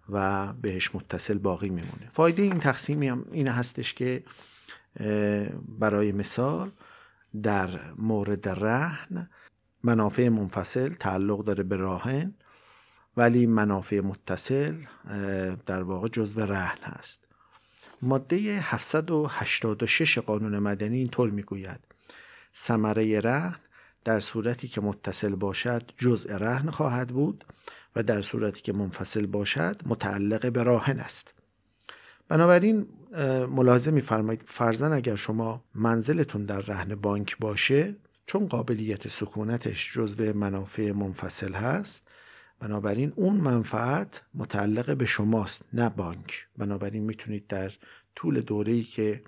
و 0.09 0.53
بهش 0.53 0.95
متصل 0.95 1.39
باقی 1.39 1.69
میمونه. 1.69 2.11
فایده 2.13 2.43
این 2.43 2.61
تقسیم 2.61 3.25
این 3.33 3.49
هستش 3.49 3.95
که 3.95 4.25
برای 5.79 6.13
مثال 6.13 6.71
در 7.43 7.93
مورد 7.99 8.49
رهن 8.49 9.31
منافع 9.83 10.29
منفصل 10.29 10.89
تعلق 10.89 11.45
داره 11.45 11.63
به 11.63 11.77
راهن. 11.77 12.35
ولی 13.17 13.47
منافع 13.47 14.01
متصل 14.01 14.75
در 15.67 15.83
واقع 15.83 16.09
جزو 16.09 16.41
رهن 16.41 16.79
هست. 16.83 17.21
ماده 18.03 18.37
786 18.37 20.19
قانون 20.19 20.59
مدنی 20.59 20.99
اینطور 20.99 21.31
می‌گوید. 21.31 21.81
ثمره 22.55 23.21
رهن 23.21 23.57
در 24.05 24.21
صورتی 24.21 24.69
که 24.69 24.81
متصل 24.81 25.35
باشد 25.35 25.93
جزء 25.99 26.37
رهن 26.37 26.71
خواهد 26.71 27.09
بود 27.09 27.45
و 27.97 28.03
در 28.03 28.23
صورتی 28.23 28.63
که 28.63 28.73
منفصل 28.73 29.27
باشد 29.27 29.81
متعلق 29.87 30.53
به 30.53 30.63
راهن 30.63 31.01
است. 31.01 31.35
بنابراین 32.29 32.87
ملاحظه 33.51 33.91
میفرمایید 33.91 34.43
فرزن 34.47 34.93
اگر 34.93 35.17
شما 35.17 35.65
منزلتون 35.75 36.45
در 36.45 36.61
رهن 36.61 36.95
بانک 36.95 37.39
باشه 37.39 37.97
چون 38.27 38.47
قابلیت 38.47 39.09
سکونتش 39.09 39.95
جزو 39.95 40.33
منافع 40.33 40.93
منفصل 40.93 41.53
هست 41.53 42.06
بنابراین 42.61 43.13
اون 43.17 43.37
منفعت 43.37 44.23
متعلق 44.35 44.97
به 44.97 45.05
شماست 45.05 45.65
نه 45.73 45.89
بانک. 45.89 46.47
بنابراین 46.59 47.03
می‌تونید 47.03 47.47
در 47.47 47.73
طول 48.15 48.41
دوره‌ای 48.41 48.83
که 48.83 49.23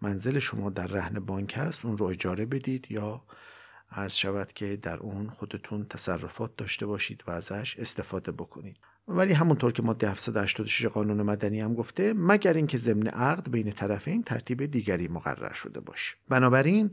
منزل 0.00 0.38
شما 0.38 0.70
در 0.70 0.86
رهن 0.86 1.20
بانک 1.20 1.54
هست 1.56 1.84
اون 1.84 1.96
رو 1.96 2.06
اجاره 2.06 2.46
بدید 2.46 2.86
یا 2.90 3.22
عرض 3.90 4.14
شود 4.14 4.52
که 4.52 4.76
در 4.76 4.96
اون 4.96 5.30
خودتون 5.30 5.86
تصرفات 5.90 6.56
داشته 6.56 6.86
باشید 6.86 7.24
و 7.26 7.30
ازش 7.30 7.76
استفاده 7.78 8.32
بکنید. 8.32 8.76
ولی 9.08 9.32
همونطور 9.32 9.72
که 9.72 9.82
ماده 9.82 10.10
786 10.10 10.86
قانون 10.86 11.22
مدنی 11.22 11.60
هم 11.60 11.74
گفته 11.74 12.14
مگر 12.16 12.52
اینکه 12.52 12.78
ضمن 12.78 13.06
عقد 13.06 13.50
بین 13.50 13.70
طرفین 13.70 14.22
ترتیب 14.22 14.64
دیگری 14.64 15.08
مقرر 15.08 15.52
شده 15.52 15.80
باشه. 15.80 16.16
بنابراین 16.28 16.90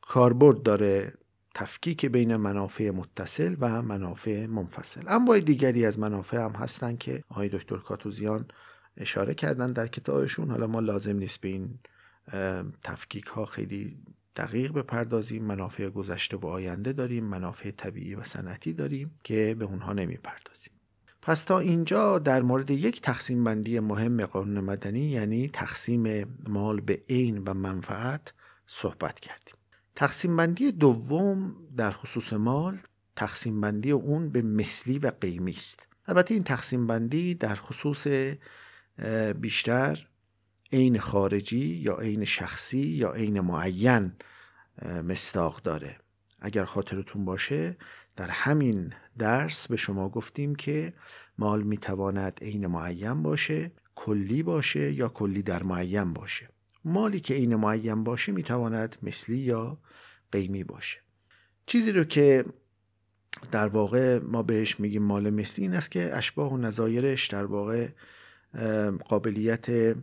کاربرد 0.00 0.62
داره 0.62 1.12
تفکیک 1.54 2.06
بین 2.06 2.36
منافع 2.36 2.90
متصل 2.90 3.56
و 3.60 3.82
منافع 3.82 4.46
منفصل. 4.46 5.02
انواع 5.08 5.40
دیگری 5.40 5.86
از 5.86 5.98
منافع 5.98 6.36
هم 6.36 6.52
هستن 6.52 6.96
که 6.96 7.24
آقای 7.28 7.48
دکتر 7.48 7.76
کاتوزیان 7.76 8.46
اشاره 8.96 9.34
کردن 9.34 9.72
در 9.72 9.86
کتابشون. 9.86 10.50
حالا 10.50 10.66
ما 10.66 10.80
لازم 10.80 11.16
نیست 11.16 11.40
به 11.40 11.48
این 11.48 11.78
تفکیک 12.82 13.24
ها 13.24 13.46
خیلی 13.46 13.96
دقیق 14.36 14.72
بپردازیم. 14.72 15.44
منافع 15.44 15.88
گذشته 15.88 16.36
و 16.36 16.46
آینده 16.46 16.92
داریم 16.92 17.24
منافع 17.24 17.70
طبیعی 17.70 18.14
و 18.14 18.24
صنعتی 18.24 18.72
داریم 18.72 19.18
که 19.24 19.56
به 19.58 19.64
اونها 19.64 19.92
نمی‌پردازیم. 19.92 20.74
پس 21.22 21.44
تا 21.44 21.58
اینجا 21.58 22.18
در 22.18 22.42
مورد 22.42 22.70
یک 22.70 23.02
تقسیم 23.02 23.44
بندی 23.44 23.80
مهم 23.80 24.26
قانون 24.26 24.64
مدنی 24.64 25.00
یعنی 25.00 25.48
تقسیم 25.48 26.24
مال 26.48 26.80
به 26.80 27.02
عین 27.08 27.38
و 27.38 27.54
منفعت 27.54 28.34
صحبت 28.66 29.20
کردیم. 29.20 29.54
تقسیم 29.96 30.36
بندی 30.36 30.72
دوم 30.72 31.56
در 31.76 31.90
خصوص 31.90 32.32
مال 32.32 32.78
تقسیم 33.16 33.60
بندی 33.60 33.90
اون 33.90 34.30
به 34.30 34.42
مثلی 34.42 34.98
و 34.98 35.12
قیمی 35.20 35.52
است. 35.52 35.86
البته 36.06 36.34
این 36.34 36.44
تقسیم 36.44 36.86
بندی 36.86 37.34
در 37.34 37.54
خصوص 37.54 38.06
بیشتر 39.40 40.06
عین 40.72 40.98
خارجی 40.98 41.66
یا 41.66 41.96
عین 41.96 42.24
شخصی 42.24 42.80
یا 42.80 43.12
عین 43.12 43.40
معین 43.40 44.12
مستاق 45.04 45.62
داره. 45.62 45.98
اگر 46.40 46.64
خاطرتون 46.64 47.24
باشه 47.24 47.76
در 48.16 48.30
همین 48.30 48.92
درس 49.18 49.68
به 49.68 49.76
شما 49.76 50.08
گفتیم 50.08 50.54
که 50.54 50.94
مال 51.38 51.62
می‌تواند 51.62 52.38
عین 52.42 52.66
معین 52.66 53.22
باشه 53.22 53.72
کلی 53.94 54.42
باشه 54.42 54.92
یا 54.92 55.08
کلی 55.08 55.42
در 55.42 55.62
معین 55.62 56.12
باشه. 56.12 56.48
مالی 56.84 57.20
که 57.20 57.34
عین 57.34 57.56
معین 57.56 58.04
باشه 58.04 58.32
می‌تواند 58.32 58.96
مثلی 59.02 59.38
یا 59.38 59.78
قیمی 60.32 60.64
باشه. 60.64 60.98
چیزی 61.66 61.92
رو 61.92 62.04
که 62.04 62.44
در 63.52 63.66
واقع 63.66 64.18
ما 64.18 64.42
بهش 64.42 64.80
میگیم 64.80 65.02
مال 65.02 65.30
مثلی 65.30 65.64
این 65.64 65.74
است 65.74 65.90
که 65.90 66.16
اشباه 66.16 66.52
و 66.52 66.56
نظایرش 66.56 67.26
در 67.26 67.44
واقع 67.44 67.88
قابلیت 69.04 69.96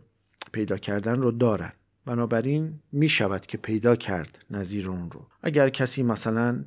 پیدا 0.52 0.76
کردن 0.78 1.22
رو 1.22 1.30
دارن. 1.30 1.72
بنابراین 2.04 2.80
می 2.92 3.08
شود 3.08 3.46
که 3.46 3.58
پیدا 3.58 3.96
کرد 3.96 4.44
نظیر 4.50 4.90
اون 4.90 5.10
رو. 5.10 5.26
اگر 5.42 5.68
کسی 5.68 6.02
مثلا 6.02 6.64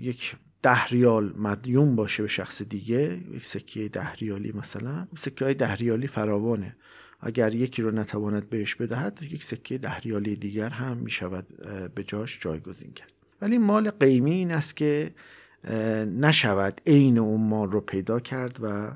یک 0.00 0.36
ده 0.62 0.84
ریال 0.84 1.34
مدیون 1.36 1.96
باشه 1.96 2.22
به 2.22 2.28
شخص 2.28 2.62
دیگه 2.62 3.20
یک 3.30 3.44
سکه 3.44 3.88
ده 3.88 4.12
ریالی 4.12 4.52
مثلا 4.52 5.08
سکه 5.18 5.44
های 5.44 5.54
ده 5.54 5.74
ریالی 5.74 6.06
فراوانه. 6.06 6.76
اگر 7.20 7.54
یکی 7.54 7.82
رو 7.82 7.90
نتواند 7.90 8.50
بهش 8.50 8.74
بدهد 8.74 9.18
یک 9.22 9.44
سکه 9.44 9.78
ده 9.78 9.98
ریالی 9.98 10.36
دیگر 10.36 10.68
هم 10.68 10.96
می 10.96 11.10
شود 11.10 11.46
به 11.94 12.04
جاش 12.04 12.38
جایگزین 12.40 12.92
کرد. 12.92 13.12
ولی 13.42 13.58
مال 13.58 13.90
قیمی 13.90 14.32
این 14.32 14.50
است 14.50 14.76
که 14.76 15.14
نشود 16.20 16.80
عین 16.86 17.18
اون 17.18 17.40
مال 17.40 17.70
رو 17.70 17.80
پیدا 17.80 18.20
کرد 18.20 18.58
و 18.62 18.92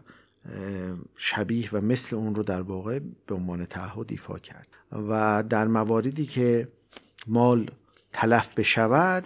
شبیه 1.17 1.69
و 1.73 1.81
مثل 1.81 2.17
اون 2.17 2.35
رو 2.35 2.43
در 2.43 2.61
واقع 2.61 3.01
به 3.27 3.35
عنوان 3.35 3.65
تعهد 3.65 4.07
ایفا 4.09 4.39
کرد. 4.39 4.67
و 4.93 5.45
در 5.49 5.67
مواردی 5.67 6.27
که 6.27 6.69
مال 7.27 7.71
تلف 8.13 8.55
بشود 8.55 9.25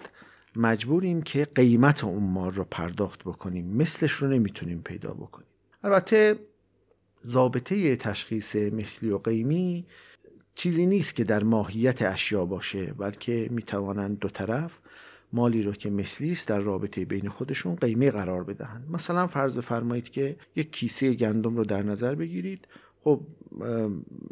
مجبوریم 0.56 1.22
که 1.22 1.44
قیمت 1.44 2.04
اون 2.04 2.22
مال 2.22 2.52
رو 2.52 2.64
پرداخت 2.64 3.24
بکنیم. 3.24 3.66
مثلش 3.66 4.12
رو 4.12 4.28
نمی‌تونیم 4.28 4.82
پیدا 4.82 5.14
بکنیم. 5.14 5.48
البته 5.84 6.38
ضابطه 7.26 7.96
تشخیص 7.96 8.56
مثلی 8.56 9.10
و 9.10 9.18
قیمی 9.18 9.86
چیزی 10.54 10.86
نیست 10.86 11.14
که 11.14 11.24
در 11.24 11.42
ماهیت 11.42 12.02
اشیا 12.02 12.44
باشه 12.44 12.86
بلکه 12.86 13.48
می‌توانند 13.50 14.18
دو 14.18 14.28
طرف 14.28 14.78
مالی 15.32 15.62
رو 15.62 15.72
که 15.72 15.90
مثلی 15.90 16.32
است 16.32 16.48
در 16.48 16.60
رابطه 16.60 17.04
بین 17.04 17.28
خودشون 17.28 17.74
قیمه 17.74 18.10
قرار 18.10 18.44
بدهند. 18.44 18.90
مثلا 18.90 19.26
فرض 19.26 19.56
بفرمایید 19.56 20.10
که 20.10 20.36
یک 20.56 20.72
کیسه 20.72 21.14
گندم 21.14 21.56
رو 21.56 21.64
در 21.64 21.82
نظر 21.82 22.14
بگیرید. 22.14 22.68
خب 23.04 23.20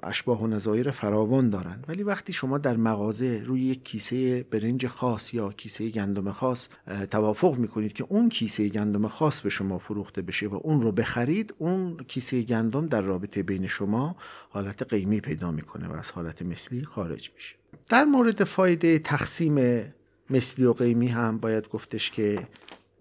اشباه 0.03 0.43
و 0.43 0.47
نظایر 0.47 0.91
فراوان 0.91 1.51
دارن. 1.51 1.85
ولی 1.89 2.03
وقتی 2.03 2.33
شما 2.33 2.59
در 2.59 2.77
مغازه 2.77 3.43
روی 3.47 3.61
یک 3.61 3.85
کیسه 3.85 4.43
برنج 4.43 4.87
خاص 4.87 5.35
یا 5.35 5.53
کیسه 5.53 5.89
گندم 5.89 6.33
خاص 6.33 6.69
توافق 7.11 7.59
می‌کنید 7.59 7.93
که 7.93 8.05
اون 8.09 8.29
کیسه 8.29 8.69
گندم 8.69 9.09
خاص 9.09 9.41
به 9.41 9.51
شما 9.51 9.79
فروخته 9.79 10.23
بشه 10.23 10.47
و 10.47 10.61
اون 10.63 10.81
رو 10.81 10.93
بخرید 10.93 11.55
اون 11.59 11.97
کیسه 11.97 12.43
گندم 12.43 12.87
در 12.87 13.03
رابطه 13.03 13.43
بین 13.43 13.67
شما 13.67 14.17
حالت 14.51 14.83
قیمی 14.83 15.21
پیدا 15.21 15.51
می‌کنه 15.51 15.89
و 15.89 15.93
از 15.93 16.11
حالت 16.11 16.43
مثلی 16.43 16.85
خارج 16.85 17.31
میشه. 17.35 17.55
در 17.89 18.05
مورد 18.05 18.45
فایده 18.45 18.99
تقسیم 18.99 19.85
مثلی 20.31 20.65
و 20.65 20.73
قیمی 20.73 21.09
هم 21.09 21.39
باید 21.39 21.69
گفتش 21.69 22.11
که 22.11 22.49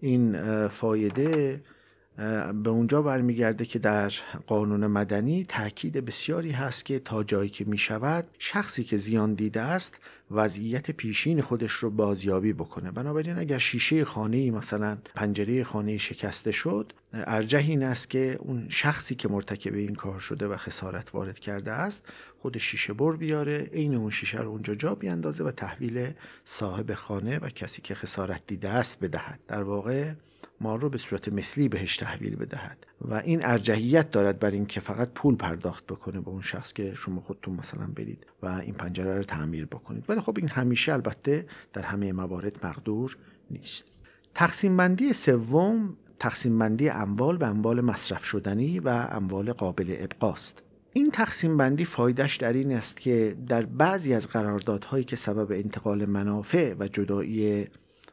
این 0.00 0.36
فایده 0.68 1.60
به 2.64 2.70
اونجا 2.70 3.02
برمیگرده 3.02 3.64
که 3.64 3.78
در 3.78 4.12
قانون 4.46 4.86
مدنی 4.86 5.44
تاکید 5.48 5.92
بسیاری 6.04 6.50
هست 6.50 6.84
که 6.84 6.98
تا 6.98 7.24
جایی 7.24 7.50
که 7.50 7.64
می 7.64 7.78
شود 7.78 8.24
شخصی 8.38 8.84
که 8.84 8.96
زیان 8.96 9.34
دیده 9.34 9.60
است 9.60 10.00
وضعیت 10.30 10.90
پیشین 10.90 11.40
خودش 11.40 11.72
رو 11.72 11.90
بازیابی 11.90 12.52
بکنه. 12.52 12.90
بنابراین 12.90 13.38
اگر 13.38 13.58
شیشه 13.58 14.04
خانه 14.04 14.50
مثلا 14.50 14.98
پنجره 15.14 15.64
خانه 15.64 15.98
شکسته 15.98 16.52
شد 16.52 16.92
ارجح 17.12 17.58
این 17.58 17.82
است 17.82 18.10
که 18.10 18.38
اون 18.40 18.66
شخصی 18.68 19.14
که 19.14 19.28
مرتکب 19.28 19.74
این 19.74 19.94
کار 19.94 20.20
شده 20.20 20.46
و 20.46 20.56
خسارت 20.56 21.14
وارد 21.14 21.38
کرده 21.38 21.70
است 21.70 22.04
خود 22.42 22.58
شیشه 22.58 22.92
بر 22.92 23.12
بیاره 23.12 23.58
عین 23.58 23.94
اون 23.94 24.10
شیشه 24.10 24.38
رو 24.38 24.50
اونجا 24.50 24.74
جا 24.74 24.94
بیاندازه 24.94 25.44
و 25.44 25.50
تحویل 25.50 26.10
صاحب 26.44 26.94
خانه 26.94 27.38
و 27.38 27.48
کسی 27.48 27.82
که 27.82 27.94
خسارت 27.94 28.42
دیده 28.46 28.68
است 28.68 29.00
بدهد. 29.00 29.40
در 29.48 29.62
واقع 29.62 30.12
مال 30.62 30.80
رو 30.80 30.88
به 30.88 30.98
صورت 30.98 31.28
مثلی 31.28 31.68
بهش 31.68 31.96
تحویل 31.96 32.36
بدهد 32.36 32.86
و 33.00 33.14
این 33.14 33.44
ارجحیت 33.44 34.10
دارد 34.10 34.38
بر 34.38 34.50
اینکه 34.50 34.80
فقط 34.80 35.10
پول 35.14 35.36
پرداخت 35.36 35.86
بکنه 35.86 36.20
به 36.20 36.28
اون 36.28 36.40
شخص 36.40 36.72
که 36.72 36.94
شما 36.94 37.20
خودتون 37.20 37.54
مثلا 37.54 37.86
برید 37.86 38.26
و 38.42 38.46
این 38.46 38.74
پنجره 38.74 39.16
رو 39.16 39.22
تعمیر 39.22 39.66
بکنید. 39.66 40.04
ولی 40.08 40.20
خب 40.20 40.34
این 40.38 40.48
همیشه 40.48 40.92
البته 40.92 41.46
در 41.72 41.82
همه 41.82 42.12
موارد 42.12 42.66
مقدور 42.66 43.16
نیست. 43.50 43.84
تقسیم 44.34 44.76
بندی 44.76 45.12
سوم 45.12 45.96
تقسیم 46.18 46.58
بندی 46.58 46.88
اموال 46.88 47.36
به 47.36 47.46
اموال 47.46 47.80
مصرف 47.80 48.24
شدنی 48.24 48.80
و 48.80 48.88
اموال 48.88 49.52
قابل 49.52 49.96
ابقاست. 49.98 50.62
این 50.92 51.10
تقسیم 51.10 51.56
بندی 51.56 51.84
فایدهش 51.84 52.36
در 52.36 52.52
این 52.52 52.72
است 52.72 53.00
که 53.00 53.36
در 53.48 53.62
بعضی 53.62 54.14
از 54.14 54.28
قراردادهایی 54.28 55.04
که 55.04 55.16
سبب 55.16 55.52
انتقال 55.52 56.04
منافع 56.04 56.74
و 56.78 56.88
جدایی 56.88 57.66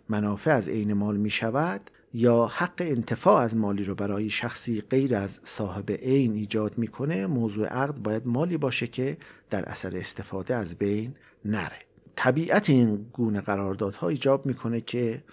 منافع 0.09 0.51
از 0.51 0.69
عین 0.69 0.93
مال 0.93 1.17
می 1.17 1.29
شود 1.29 1.91
یا 2.13 2.45
حق 2.45 2.73
انتفاع 2.79 3.41
از 3.41 3.55
مالی 3.55 3.83
رو 3.83 3.95
برای 3.95 4.29
شخصی 4.29 4.81
غیر 4.81 5.15
از 5.15 5.39
صاحب 5.43 5.91
عین 5.91 6.33
ایجاد 6.33 6.77
می‌کنه 6.77 7.27
موضوع 7.27 7.67
عقد 7.67 7.95
باید 7.95 8.27
مالی 8.27 8.57
باشه 8.57 8.87
که 8.87 9.17
در 9.49 9.69
اثر 9.69 9.97
استفاده 9.97 10.55
از 10.55 10.75
بین 10.75 11.15
نره. 11.45 11.79
طبیعت 12.15 12.69
این 12.69 13.05
گونه 13.13 13.41
قراردادها 13.41 14.09
ایجاب 14.09 14.45
می‌کنه 14.45 14.81
که 14.81 15.23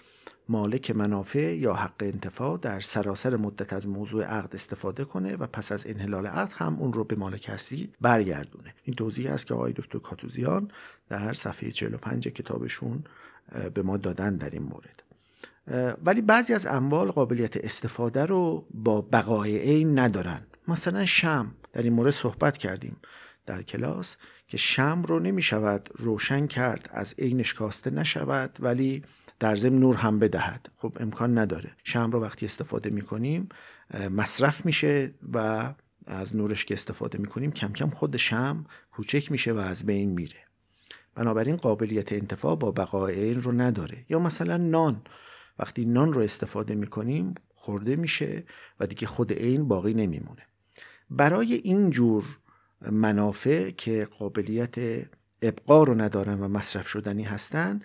مالک 0.49 0.91
منافع 0.91 1.55
یا 1.55 1.73
حق 1.73 1.93
انتفاع 1.99 2.57
در 2.57 2.79
سراسر 2.79 3.35
مدت 3.35 3.73
از 3.73 3.87
موضوع 3.87 4.23
عقد 4.23 4.55
استفاده 4.55 5.05
کنه 5.05 5.35
و 5.35 5.47
پس 5.47 5.71
از 5.71 5.87
انحلال 5.87 6.27
عقد 6.27 6.53
هم 6.55 6.75
اون 6.79 6.93
رو 6.93 7.03
به 7.03 7.15
مالک 7.15 7.49
هستی 7.49 7.89
برگردونه. 8.01 8.73
این 8.83 8.95
توضیح 8.95 9.31
است 9.31 9.47
که 9.47 9.53
آقای 9.53 9.73
دکتر 9.73 9.99
کاتوزیان 9.99 10.71
در 11.09 11.33
صفحه 11.33 11.71
45 11.71 12.27
کتابشون 12.27 13.03
به 13.73 13.81
ما 13.81 13.97
دادن 13.97 14.35
در 14.35 14.49
این 14.49 14.63
مورد. 14.63 15.03
ولی 16.03 16.21
بعضی 16.21 16.53
از 16.53 16.65
اموال 16.65 17.11
قابلیت 17.11 17.57
استفاده 17.57 18.25
رو 18.25 18.67
با 18.73 19.01
بقای 19.01 19.57
عین 19.57 19.99
ندارن. 19.99 20.41
مثلا 20.67 21.05
شم. 21.05 21.55
در 21.73 21.81
این 21.81 21.93
مورد 21.93 22.11
صحبت 22.11 22.57
کردیم 22.57 22.97
در 23.45 23.61
کلاس 23.61 24.15
که 24.47 24.57
شم 24.57 25.03
رو 25.07 25.19
نمی 25.19 25.41
شود 25.41 25.89
روشن 25.95 26.47
کرد 26.47 26.89
از 26.93 27.15
عینش 27.19 27.53
کاسته 27.53 27.89
نشود 27.89 28.57
ولی 28.59 29.03
در 29.39 29.55
ضمن 29.55 29.79
نور 29.79 29.95
هم 29.97 30.19
بدهد. 30.19 30.69
خب 30.77 30.97
امکان 30.99 31.37
نداره. 31.37 31.71
شم 31.83 32.11
رو 32.11 32.21
وقتی 32.21 32.45
استفاده 32.45 32.89
می 32.89 33.01
کنیم 33.01 33.49
مصرف 34.11 34.65
میشه 34.65 35.13
و 35.33 35.73
از 36.05 36.35
نورش 36.35 36.65
که 36.65 36.73
استفاده 36.73 37.17
می 37.17 37.27
کنیم 37.27 37.51
کم 37.51 37.73
کم 37.73 37.89
خود 37.89 38.17
شم 38.17 38.65
کوچک 38.91 39.31
میشه 39.31 39.53
و 39.53 39.57
از 39.57 39.85
بین 39.85 40.09
میره. 40.09 40.39
بنابراین 41.15 41.55
قابلیت 41.55 42.13
انتفاع 42.13 42.55
با 42.55 42.71
بقای 42.71 43.15
عین 43.15 43.41
رو 43.41 43.51
نداره. 43.51 44.05
یا 44.09 44.19
مثلا 44.19 44.57
نان. 44.57 45.01
وقتی 45.59 45.85
نان 45.85 46.13
رو 46.13 46.21
استفاده 46.21 46.75
می‌کنیم 46.75 47.35
خورده 47.55 47.95
میشه 47.95 48.43
و 48.79 48.87
دیگه 48.87 49.07
خود 49.07 49.33
عین 49.33 49.67
باقی 49.67 49.93
نمیمونه. 49.93 50.41
برای 51.09 51.53
این 51.53 51.89
جور 51.89 52.23
منافع 52.91 53.69
که 53.69 54.07
قابلیت 54.19 54.75
ابقا 55.41 55.83
رو 55.83 56.01
ندارن 56.01 56.39
و 56.39 56.47
مصرف 56.47 56.87
شدنی 56.87 57.23
هستن 57.23 57.81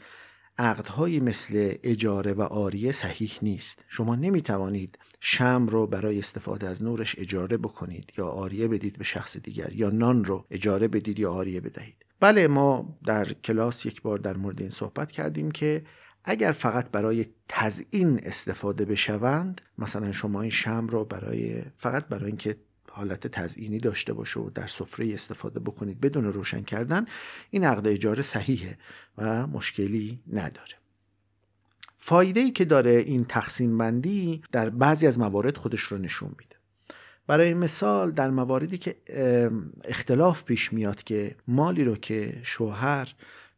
عقدهایی 0.59 1.21
مثل 1.21 1.75
اجاره 1.83 2.33
و 2.33 2.43
آریه 2.43 2.93
صحیح 2.93 3.33
نیست. 3.43 3.85
شما 3.89 4.17
نمی‌توانید 4.17 4.99
شم 5.21 5.67
رو 5.67 5.87
برای 5.87 6.19
استفاده 6.19 6.69
از 6.69 6.83
نورش 6.83 7.19
اجاره 7.19 7.57
بکنید 7.57 8.13
یا 8.19 8.27
آریه 8.27 8.69
بدید 8.69 8.99
به 8.99 9.05
شخص 9.05 9.37
دیگر 9.37 9.73
یا 9.73 9.91
نان 9.91 10.25
رو 10.25 10.45
اجاره 10.51 10.89
بدید 10.89 11.19
یا 11.19 11.33
آریه 11.33 11.61
بدهید. 11.61 11.97
بله 12.21 12.49
ما 12.49 12.99
در 13.05 13.25
کلاس 13.25 13.87
یک 13.87 14.03
بار 14.03 14.19
در 14.19 14.37
مورد 14.37 14.61
این 14.61 14.71
صحبت 14.71 15.13
کردیم 15.13 15.51
که 15.51 15.85
اگر 16.25 16.53
فقط 16.53 16.91
برای 16.91 17.27
تزئین 17.49 18.21
استفاده 18.23 18.85
بشوند 18.85 19.61
مثلا 19.79 20.13
شما 20.13 20.43
این 20.43 20.51
شم 20.51 20.87
رو 20.87 21.05
برای 21.05 21.63
فقط 21.79 22.07
برای 22.07 22.27
اینکه 22.27 22.57
حالت 22.91 23.27
تزئینی 23.27 23.79
داشته 23.79 24.13
باشه 24.13 24.41
و 24.41 24.51
در 24.51 24.67
سفره 24.67 25.15
استفاده 25.15 25.61
بکنید 25.61 26.01
بدون 26.01 26.25
روشن 26.25 26.63
کردن 26.63 27.07
این 27.51 27.65
عقد 27.65 27.87
اجاره 27.87 28.23
صحیحه 28.23 28.79
و 29.19 29.47
مشکلی 29.47 30.21
نداره. 30.33 30.75
فایده 31.99 32.41
ای 32.41 32.51
که 32.51 32.65
داره 32.65 32.91
این 32.91 33.25
تقسیم 33.25 33.79
بندی 33.79 34.43
در 34.53 34.71
بعضی 34.71 35.07
از 35.07 35.19
موارد 35.19 35.57
خودش 35.57 35.81
رو 35.81 35.99
نشون 35.99 36.29
میده. 36.39 36.57
برای 37.27 37.55
مثال 37.55 38.11
در 38.11 38.31
مواردی 38.31 38.79
که 38.79 38.97
اختلاف 39.85 40.45
پیش 40.45 40.73
میاد 40.73 41.03
که 41.03 41.37
مالی 41.49 41.85
رو 41.85 41.97
که 41.97 42.41
شوهر 42.43 43.15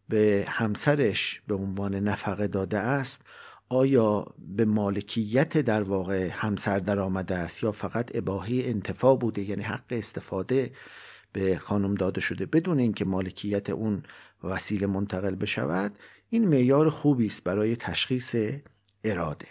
به 0.08 0.44
همسرش 0.48 1.42
به 1.46 1.54
عنوان 1.54 1.94
نفقه 1.94 2.46
داده 2.46 2.78
است 2.78 3.22
آیا 3.68 4.26
به 4.38 4.64
مالکیت 4.64 5.58
در 5.58 5.82
واقع 5.82 6.28
همسر 6.32 6.78
در 6.78 6.98
آمده 6.98 7.34
است 7.34 7.62
یا 7.62 7.72
فقط 7.72 8.16
اباهی 8.16 8.68
انتفاع 8.68 9.18
بوده 9.18 9.42
یعنی 9.42 9.62
حق 9.62 9.84
استفاده 9.90 10.70
به 11.32 11.58
خانم 11.58 11.94
داده 11.94 12.20
شده 12.20 12.46
بدون 12.46 12.78
اینکه 12.78 13.04
مالکیت 13.04 13.70
اون 13.70 14.02
وسیله 14.44 14.86
منتقل 14.86 15.34
بشود؟ 15.34 15.92
این 16.30 16.48
معیار 16.48 16.90
خوبی 16.90 17.26
است 17.26 17.44
برای 17.44 17.76
تشخیص 17.76 18.36
اراده. 19.04 19.46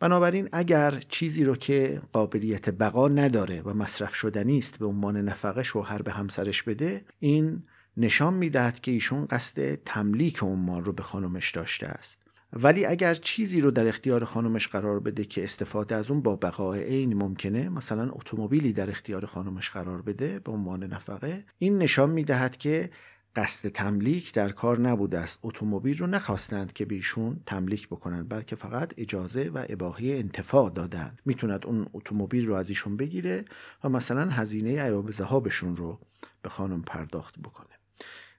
بنابراین 0.00 0.48
اگر 0.52 1.00
چیزی 1.08 1.44
رو 1.44 1.56
که 1.56 2.02
قابلیت 2.12 2.70
بقا 2.70 3.08
نداره 3.08 3.62
و 3.62 3.74
مصرف 3.74 4.14
شدنی 4.14 4.58
است 4.58 4.78
به 4.78 4.86
عنوان 4.86 5.16
نفقه 5.16 5.62
شوهر 5.62 6.02
به 6.02 6.12
همسرش 6.12 6.62
بده 6.62 7.04
این 7.18 7.62
نشان 7.96 8.34
می‌دهد 8.34 8.80
که 8.80 8.90
ایشون 8.90 9.24
قصد 9.24 9.74
تملیک 9.74 10.42
مال 10.42 10.84
رو 10.84 10.92
به 10.92 11.02
خانمش 11.02 11.50
داشته 11.50 11.86
است. 11.86 12.22
ولی 12.52 12.86
اگر 12.86 13.14
چیزی 13.14 13.60
رو 13.60 13.70
در 13.70 13.88
اختیار 13.88 14.24
خانمش 14.24 14.68
قرار 14.68 15.00
بده 15.00 15.24
که 15.24 15.44
استفاده 15.44 15.94
از 15.94 16.10
اون 16.10 16.20
با 16.20 16.36
بقای 16.36 16.84
عین 16.84 17.14
ممکنه 17.14 17.68
مثلا 17.68 18.10
اتومبیلی 18.12 18.72
در 18.72 18.90
اختیار 18.90 19.26
خانمش 19.26 19.70
قرار 19.70 20.02
بده 20.02 20.38
به 20.38 20.52
عنوان 20.52 20.84
نفقه 20.84 21.44
این 21.58 21.78
نشان 21.78 22.10
می‌دهد 22.10 22.56
که 22.56 22.90
قصد 23.36 23.68
تملیک 23.68 24.32
در 24.32 24.48
کار 24.48 24.80
نبوده 24.80 25.18
است. 25.18 25.38
اتومبیل 25.42 25.98
رو 25.98 26.06
نخواستند 26.06 26.72
که 26.72 26.84
بهشون 26.84 27.40
تملیک 27.46 27.88
بکنن 27.88 28.22
بلکه 28.22 28.56
فقط 28.56 28.94
اجازه 28.98 29.50
و 29.54 29.64
اباحی 29.68 30.18
انتفاع 30.18 30.70
دادن 30.70 31.16
می‌توند 31.24 31.66
اون 31.66 31.86
اتومبیل 31.92 32.46
رو 32.46 32.54
از 32.54 32.68
ایشون 32.68 32.96
بگیره 32.96 33.44
و 33.84 33.88
مثلا 33.88 34.30
هزینه 34.30 34.70
ایاب 34.70 35.10
ذهابشون 35.10 35.76
رو 35.76 36.00
به 36.42 36.48
خانم 36.48 36.82
پرداخت 36.82 37.38
بکنه. 37.38 37.75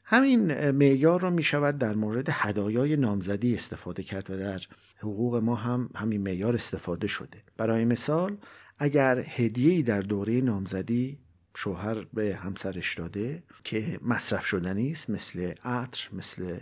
همین 0.09 0.71
معیار 0.71 1.21
رو 1.21 1.29
می 1.29 1.43
شود 1.43 1.77
در 1.77 1.95
مورد 1.95 2.29
هدایای 2.29 2.95
نامزدی 2.95 3.55
استفاده 3.55 4.03
کرد 4.03 4.29
و 4.31 4.37
در 4.37 4.59
حقوق 4.97 5.35
ما 5.35 5.55
هم 5.55 5.89
همین 5.95 6.21
معیار 6.21 6.55
استفاده 6.55 7.07
شده. 7.07 7.43
برای 7.57 7.85
مثال 7.85 8.37
اگر 8.79 9.19
هدیه‌ای 9.19 9.83
در 9.83 10.01
دوره 10.01 10.41
نامزدی 10.41 11.19
شوهر 11.57 12.05
به 12.13 12.35
همسرش 12.35 12.95
داده 12.95 13.43
که 13.63 13.99
مصرف 14.01 14.45
شدنی 14.45 14.91
است 14.91 15.09
مثل 15.09 15.53
عطر 15.63 16.09
مثل 16.13 16.57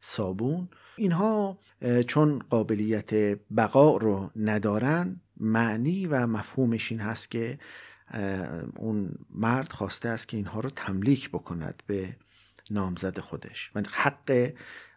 صابون 0.00 0.68
اینها 0.96 1.58
چون 2.06 2.38
قابلیت 2.38 3.38
بقا 3.56 3.96
رو 3.96 4.30
ندارن 4.36 5.20
معنی 5.36 6.06
و 6.06 6.26
مفهومش 6.26 6.92
این 6.92 7.00
هست 7.00 7.30
که 7.30 7.58
اون 8.76 9.14
مرد 9.34 9.72
خواسته 9.72 10.08
است 10.08 10.28
که 10.28 10.36
اینها 10.36 10.60
رو 10.60 10.70
تملیک 10.70 11.30
بکند 11.30 11.82
به 11.86 12.16
نامزد 12.70 13.18
خودش. 13.18 13.70
و 13.74 13.82
حق 13.92 14.52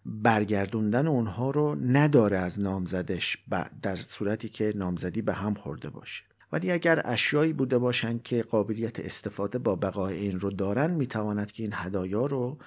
برگردوندن 0.05 1.07
اونها 1.07 1.51
رو 1.51 1.75
نداره 1.75 2.37
از 2.37 2.59
نامزدش 2.59 3.37
در 3.81 3.95
صورتی 3.95 4.49
که 4.49 4.73
نامزدی 4.75 5.21
به 5.21 5.33
هم 5.33 5.53
خورده 5.53 5.89
باشه. 5.89 6.23
ولی 6.51 6.71
اگر 6.71 7.01
اشیایی 7.05 7.53
بوده 7.53 7.77
باشند 7.77 8.23
که 8.23 8.43
قابلیت 8.43 8.99
استفاده 8.99 9.59
با 9.59 9.75
بقای 9.75 10.17
این 10.17 10.39
رو 10.39 10.49
دارن 10.49 10.91
می‌تواند 10.91 11.51
که 11.51 11.63
این 11.63 11.71
هدایا 11.75 12.25
رو 12.25 12.57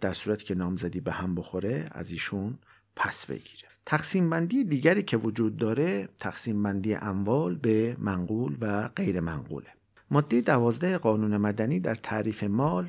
در 0.00 0.12
صورتی 0.12 0.44
که 0.44 0.54
نامزدی 0.54 1.00
به 1.00 1.12
هم 1.12 1.34
بخوره 1.34 1.88
از 1.90 2.10
ایشون 2.10 2.58
پس 2.96 3.26
بگیره. 3.26 3.68
تقسیم 3.86 4.30
بندی 4.30 4.64
دیگری 4.64 5.02
که 5.02 5.16
وجود 5.16 5.56
داره 5.56 6.08
تقسیم 6.18 6.62
بندی 6.62 6.94
اموال 6.94 7.54
به 7.54 7.96
منقول 7.98 8.56
و 8.60 8.88
غیر 8.88 9.20
منقوله. 9.20 9.68
ماده 10.10 10.40
دوازده 10.40 10.98
قانون 10.98 11.36
مدنی 11.36 11.80
در 11.80 11.94
تعریف 11.94 12.44
مال 12.44 12.88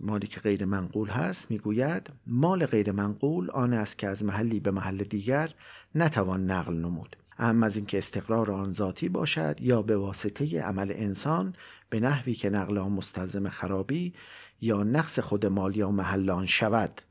مالی 0.00 0.26
که 0.26 0.40
غیر 0.40 0.64
منقول 0.64 1.08
هست 1.08 1.50
می‌گوید 1.50 2.10
مال 2.26 2.66
غیر 2.66 2.92
منقول 2.92 3.50
آن 3.50 3.72
است 3.72 3.98
که 3.98 4.08
از 4.08 4.24
محلی 4.24 4.60
به 4.60 4.70
محل 4.70 5.04
دیگر 5.04 5.50
نتوان 5.94 6.50
نقل 6.50 6.74
نمود. 6.74 7.16
اهم 7.38 7.62
از 7.62 7.76
اینکه 7.76 7.98
استقرار 7.98 8.50
آن 8.50 8.72
ذاتی 8.72 9.08
باشد 9.08 9.56
یا 9.60 9.82
به 9.82 9.96
واسطه 9.96 10.62
عمل 10.62 10.92
انسان 10.94 11.54
به 11.90 12.00
نحوی 12.00 12.34
که 12.34 12.50
نقل 12.50 12.78
آن 12.78 12.92
مستلزم 12.92 13.48
خرابی 13.48 14.14
یا 14.60 14.82
نقص 14.82 15.18
خود 15.18 15.46
مال 15.46 15.76
یا 15.76 15.90
محل 15.90 16.30
آن 16.30 16.46
شود 16.46 17.02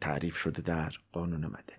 تعریف 0.00 0.36
شده 0.36 0.62
در 0.62 0.92
قانون 1.12 1.46
مدنی. 1.46 1.76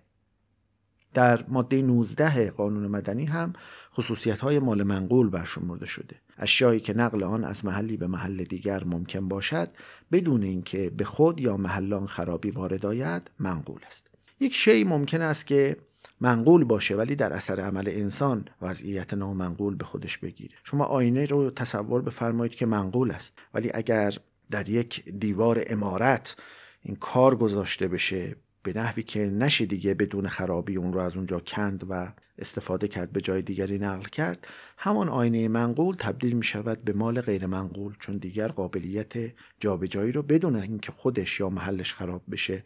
در 1.14 1.44
ماده 1.48 1.82
19 1.82 2.50
قانون 2.50 2.86
مدنی 2.86 3.24
هم 3.24 3.52
خصوصیت 3.94 4.40
های 4.40 4.58
مال 4.58 4.82
منقول 4.82 5.28
برشمرده 5.28 5.86
شده. 5.86 6.16
اشیایی 6.38 6.80
که 6.80 6.94
نقل 6.94 7.22
آن 7.22 7.44
از 7.44 7.64
محلی 7.64 7.96
به 7.96 8.06
محل 8.06 8.44
دیگر 8.44 8.84
ممکن 8.84 9.28
باشد 9.28 9.70
بدون 10.12 10.42
اینکه 10.42 10.90
به 10.90 11.04
خود 11.04 11.40
یا 11.40 11.56
محلان 11.56 12.06
خرابی 12.06 12.50
وارد 12.50 12.86
آید 12.86 13.30
منقول 13.38 13.80
است. 13.86 14.10
یک 14.40 14.54
شی 14.54 14.84
ممکن 14.84 15.20
است 15.20 15.46
که 15.46 15.76
منقول 16.20 16.64
باشه 16.64 16.96
ولی 16.96 17.16
در 17.16 17.32
اثر 17.32 17.60
عمل 17.60 17.88
انسان 17.88 18.44
وضعیت 18.62 19.14
نامنقول 19.14 19.74
به 19.74 19.84
خودش 19.84 20.18
بگیره. 20.18 20.54
شما 20.64 20.84
آینه 20.84 21.24
رو 21.24 21.50
تصور 21.50 22.02
بفرمایید 22.02 22.54
که 22.54 22.66
منقول 22.66 23.10
است 23.10 23.38
ولی 23.54 23.70
اگر 23.74 24.14
در 24.50 24.68
یک 24.68 25.04
دیوار 25.04 25.64
امارت 25.66 26.36
این 26.82 26.96
کار 26.96 27.36
گذاشته 27.36 27.88
بشه 27.88 28.36
به 28.72 28.80
نحوی 28.80 29.02
که 29.02 29.26
نشه 29.26 29.66
دیگه 29.66 29.94
بدون 29.94 30.28
خرابی 30.28 30.76
اون 30.76 30.92
رو 30.92 31.00
از 31.00 31.16
اونجا 31.16 31.40
کند 31.40 31.84
و 31.88 32.12
استفاده 32.38 32.88
کرد 32.88 33.12
به 33.12 33.20
جای 33.20 33.42
دیگری 33.42 33.78
نقل 33.78 34.08
کرد 34.08 34.46
همان 34.78 35.08
آینه 35.08 35.48
منقول 35.48 35.94
تبدیل 35.94 36.32
می 36.32 36.44
شود 36.44 36.84
به 36.84 36.92
مال 36.92 37.20
غیر 37.20 37.46
منقول 37.46 37.94
چون 38.00 38.16
دیگر 38.16 38.48
قابلیت 38.48 39.12
جابجایی 39.60 40.12
رو 40.12 40.22
بدون 40.22 40.56
اینکه 40.56 40.92
خودش 40.92 41.40
یا 41.40 41.48
محلش 41.48 41.94
خراب 41.94 42.22
بشه 42.30 42.64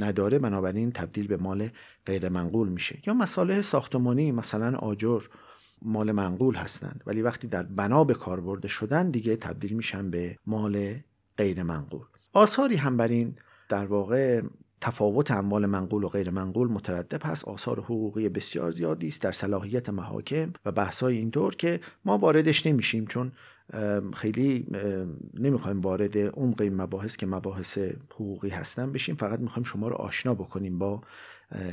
نداره. 0.00 0.38
بنابراین 0.38 0.92
تبدیل 0.92 1.26
به 1.26 1.36
مال 1.36 1.68
غیر 2.06 2.28
منقول 2.28 2.68
میشه. 2.68 2.98
یا 3.06 3.14
مساله 3.14 3.62
ساختمانی 3.62 4.32
مثلا 4.32 4.78
آجر 4.78 5.22
مال 5.82 6.12
منقول 6.12 6.54
هستند. 6.54 7.02
ولی 7.06 7.22
وقتی 7.22 7.46
در 7.46 7.62
بنا 7.62 8.04
به 8.04 8.14
کار 8.14 8.40
برده 8.40 8.68
شدن 8.68 9.10
دیگه 9.10 9.36
تبدیل 9.36 9.72
میشن 9.72 10.10
به 10.10 10.38
مال 10.46 10.94
غیر 11.36 11.62
منقول. 11.62 12.04
آثاری 12.32 12.76
هم 12.76 12.96
بر 12.96 13.08
این 13.08 13.36
در 13.68 13.86
واقع 13.86 14.42
تفاوت 14.80 15.30
اموال 15.30 15.66
منقول 15.66 16.04
و 16.04 16.08
غیر 16.08 16.30
منقول 16.30 16.68
متردد 16.68 17.22
هست. 17.22 17.44
آثار 17.44 17.80
حقوقی 17.80 18.28
بسیار 18.28 18.70
زیادی 18.70 19.08
است 19.08 19.22
در 19.22 19.32
صلاحیت 19.32 19.88
محاکم 19.88 20.52
و 20.64 20.72
بحث‌های 20.72 21.16
اینطور 21.16 21.54
که 21.54 21.80
ما 22.04 22.18
واردش 22.18 22.66
نمیشیم 22.66 23.06
چون 23.06 23.32
خیلی 24.14 24.66
نمی‌خوایم 25.34 25.80
وارد 25.80 26.18
عمق 26.18 26.60
این 26.60 26.76
مباحث 26.76 27.16
که 27.16 27.26
مباحث 27.26 27.78
حقوقی 28.14 28.48
هستن 28.48 28.92
بشیم. 28.92 29.14
فقط 29.16 29.40
می‌خوایم 29.40 29.64
شما 29.64 29.88
رو 29.88 29.94
آشنا 29.94 30.34
بکنیم 30.34 30.78
با 30.78 31.00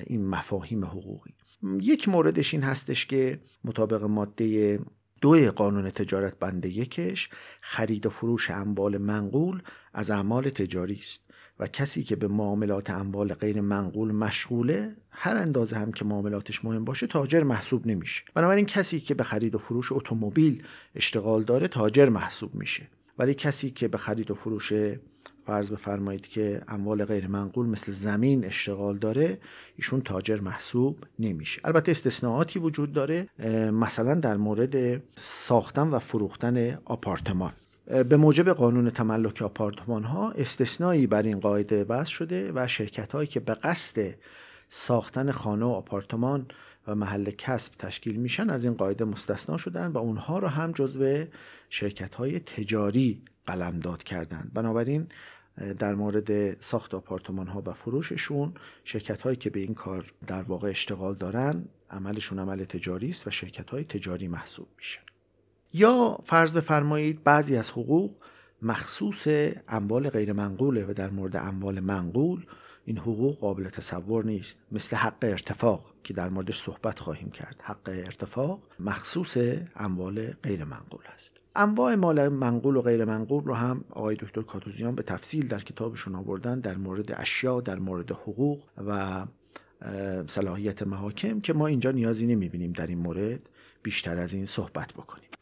این 0.07 0.27
مفاهیم 0.27 0.85
حقوقی. 0.85 1.33
یک 1.81 2.09
موردش 2.09 2.53
این 2.53 2.63
هستش 2.63 3.05
که 3.05 3.39
مطابق 3.63 4.03
ماده 4.03 4.79
دو 5.21 5.51
قانون 5.51 5.89
تجارت 5.89 6.39
بنده 6.39 6.69
یکش 6.69 7.29
خرید 7.61 8.05
و 8.05 8.09
فروش 8.09 8.49
اموال 8.49 8.97
منقول 8.97 9.61
از 9.93 10.09
اعمال 10.11 10.49
تجاری 10.49 10.95
است. 10.95 11.32
و 11.59 11.67
کسی 11.67 12.03
که 12.03 12.15
به 12.15 12.27
معاملات 12.27 12.89
اموال 12.89 13.33
غیر 13.33 13.61
منقول 13.61 14.11
مشغوله 14.11 14.95
هر 15.09 15.35
اندازه 15.35 15.75
هم 15.77 15.91
که 15.91 16.05
معاملاتش 16.05 16.65
مهم 16.65 16.85
باشه 16.85 17.07
تاجر 17.07 17.43
محسوب 17.43 17.87
نمیشه. 17.87 18.23
بنابراین 18.33 18.65
کسی 18.65 18.99
که 18.99 19.13
به 19.13 19.23
خرید 19.23 19.55
و 19.55 19.57
فروش 19.57 19.91
اتومبیل 19.91 20.63
اشتغال 20.95 21.43
داره 21.43 21.67
تاجر 21.67 22.09
محسوب 22.09 22.55
میشه. 22.55 22.87
ولی 23.19 23.33
کسی 23.33 23.69
که 23.69 23.87
به 23.87 23.97
خرید 23.97 24.31
و 24.31 24.35
فروش 24.35 24.73
فرض 25.45 25.71
بفرمایید 25.71 26.27
که 26.27 26.61
اموال 26.67 27.05
غیر 27.05 27.27
منقول 27.27 27.65
مثل 27.67 27.91
زمین 27.91 28.45
اشتغال 28.45 28.97
داره 28.97 29.39
ایشون 29.75 30.01
تاجر 30.01 30.39
محسوب 30.39 30.97
نمیشه. 31.19 31.61
البته 31.63 31.91
استثناءاتی 31.91 32.59
وجود 32.59 32.93
داره 32.93 33.29
مثلا 33.71 34.15
در 34.15 34.37
مورد 34.37 35.03
ساختن 35.15 35.87
و 35.87 35.99
فروختن 35.99 36.77
آپارتمان. 36.85 37.53
به 37.87 38.17
موجب 38.17 38.49
قانون 38.49 38.89
تملک 38.89 39.41
آپارتمان 39.41 40.03
ها 40.03 40.31
استثنایی 40.31 41.07
بر 41.07 41.23
این 41.23 41.39
قاعده 41.39 41.83
وضع 41.83 42.11
شده 42.11 42.51
و 42.55 42.67
شرکت 42.67 43.11
هایی 43.11 43.27
که 43.27 43.39
به 43.39 43.53
قصد 43.53 44.15
ساختن 44.69 45.31
خانه 45.31 45.65
و 45.65 45.69
آپارتمان 45.69 46.47
و 46.87 46.95
محل 46.95 47.31
کسب 47.31 47.73
تشکیل 47.79 48.15
میشن 48.15 48.49
از 48.49 48.63
این 48.63 48.73
قاعده 48.73 49.05
مستثنا 49.05 49.57
شدن 49.57 49.87
و 49.87 49.97
اونها 49.97 50.39
رو 50.39 50.47
هم 50.47 50.71
جزو 50.71 51.25
شرکت 51.69 52.15
های 52.15 52.39
تجاری 52.39 53.21
قلمداد 53.45 54.03
کردند. 54.03 54.51
بنابراین 54.53 55.07
در 55.79 55.95
مورد 55.95 56.61
ساخت 56.61 56.93
آپارتمان 56.93 57.47
ها 57.47 57.63
و 57.65 57.73
فروششون 57.73 58.53
شرکت 58.83 59.21
هایی 59.21 59.35
که 59.35 59.49
به 59.49 59.59
این 59.59 59.73
کار 59.73 60.13
در 60.27 60.41
واقع 60.41 60.69
اشتغال 60.69 61.15
دارن 61.15 61.65
عملشون 61.89 62.39
عمل 62.39 62.63
تجاری 62.63 63.09
است 63.09 63.27
و 63.27 63.31
شرکت 63.31 63.69
های 63.69 63.83
تجاری 63.83 64.27
محسوب 64.27 64.67
میشن. 64.77 65.01
یا 65.73 66.19
فرض 66.25 66.53
بفرمایید 66.53 67.23
بعضی 67.23 67.55
از 67.55 67.71
حقوق 67.71 68.11
مخصوص 68.61 69.27
اموال 69.67 70.09
غیر 70.09 70.33
منقوله 70.33 70.85
و 70.85 70.93
در 70.93 71.09
مورد 71.09 71.35
اموال 71.35 71.79
منقول 71.79 72.45
این 72.85 72.97
حقوق 72.97 73.39
قابل 73.39 73.69
تصور 73.69 74.25
نیست. 74.25 74.57
مثل 74.71 74.95
حق 74.95 75.17
ارتفاق 75.21 75.93
که 76.03 76.13
در 76.13 76.29
موردش 76.29 76.61
صحبت 76.61 76.99
خواهیم 76.99 77.31
کرد. 77.31 77.55
حق 77.63 77.87
ارتفاق 77.87 78.59
مخصوص 78.79 79.37
اموال 79.75 80.33
غیر 80.43 80.63
منقول 80.63 81.03
است. 81.13 81.37
انواع 81.55 81.95
مال 81.95 82.29
منقول 82.29 82.75
و 82.75 82.81
غیر 82.81 83.05
منقول 83.05 83.43
رو 83.43 83.53
هم 83.53 83.83
آقای 83.89 84.15
دکتر 84.15 84.41
کاتوزیان 84.41 84.95
به 84.95 85.03
تفصیل 85.03 85.47
در 85.47 85.59
کتابشون 85.59 86.15
آوردن 86.15 86.59
در 86.59 86.77
مورد 86.77 87.11
اشیا 87.11 87.61
در 87.61 87.79
مورد 87.79 88.11
حقوق 88.11 88.63
و 88.87 89.25
صلاحیت 90.27 90.83
محاکم 90.83 91.39
که 91.39 91.53
ما 91.53 91.67
اینجا 91.67 91.91
نیازی 91.91 92.27
نمی‌بینیم 92.27 92.71
در 92.71 92.87
این 92.87 92.99
مورد 92.99 93.49
بیشتر 93.83 94.17
از 94.17 94.33
این 94.33 94.45
صحبت 94.45 94.93
بکنیم. 94.93 95.32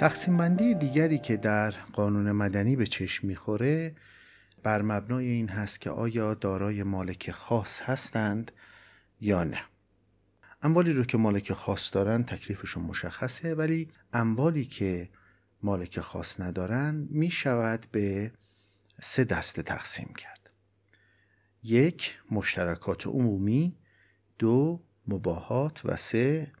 تقسیم 0.00 0.36
بندی 0.36 0.74
دیگری 0.74 1.18
که 1.18 1.36
در 1.36 1.70
قانون 1.70 2.32
مدنی 2.32 2.76
به 2.76 2.86
چشم 2.86 3.26
می‌خوره 3.26 3.94
بر 4.62 4.82
مبنای 4.82 5.26
این 5.26 5.48
هست 5.48 5.80
که 5.80 5.90
آیا 5.90 6.34
دارای 6.34 6.82
مالک 6.82 7.30
خاص 7.30 7.82
هستند 7.82 8.52
یا 9.20 9.44
نه. 9.44 9.60
اموالی 10.62 10.92
رو 10.92 11.04
که 11.04 11.18
مالک 11.18 11.52
خاص 11.52 11.94
دارن 11.94 12.22
تکلیفشون 12.22 12.82
مشخصه 12.82 13.54
ولی 13.54 13.88
اموالی 14.12 14.64
که 14.64 15.08
مالک 15.62 16.00
خاص 16.00 16.40
ندارن 16.40 17.08
می 17.10 17.30
شود 17.30 17.86
به 17.92 18.32
سه 19.02 19.24
دسته 19.24 19.62
تقسیم 19.62 20.14
کرد. 20.18 20.50
یک 21.62 22.18
مشترکات 22.30 23.06
عمومی. 23.06 23.76
دو 24.38 24.80
مباهات. 25.08 25.80
و 25.84 25.96
سه 25.96 26.52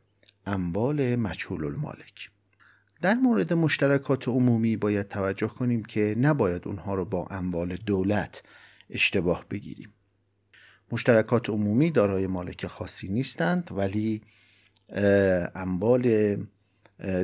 اموال 0.46 1.16
مجهول 1.16 1.64
المالک. 1.64 2.30
در 3.02 3.14
مورد 3.14 3.52
مشترکات 3.52 4.28
عمومی 4.28 4.76
باید 4.76 5.08
توجه 5.08 5.48
کنیم 5.48 5.84
که 5.84 6.14
نباید 6.18 6.68
اونها 6.68 6.94
رو 6.94 7.04
با 7.04 7.26
اموال 7.30 7.76
دولت 7.76 8.42
اشتباه 8.90 9.44
بگیریم. 9.50 9.92
مشترکات 10.92 11.50
عمومی 11.50 11.90
دارای 11.90 12.26
مالک 12.26 12.66
خاصی 12.66 13.08
نیستند 13.08 13.70
ولی 13.72 14.22
اموال 15.54 16.36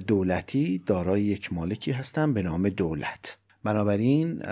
دولتی 0.07 0.79
دارای 0.87 1.22
یک 1.22 1.53
مالکی 1.53 1.93
هستند 1.93 2.35
به 2.35 2.43
نام 2.43 2.68
دولت. 2.68 3.39
بنابراین 3.64 4.43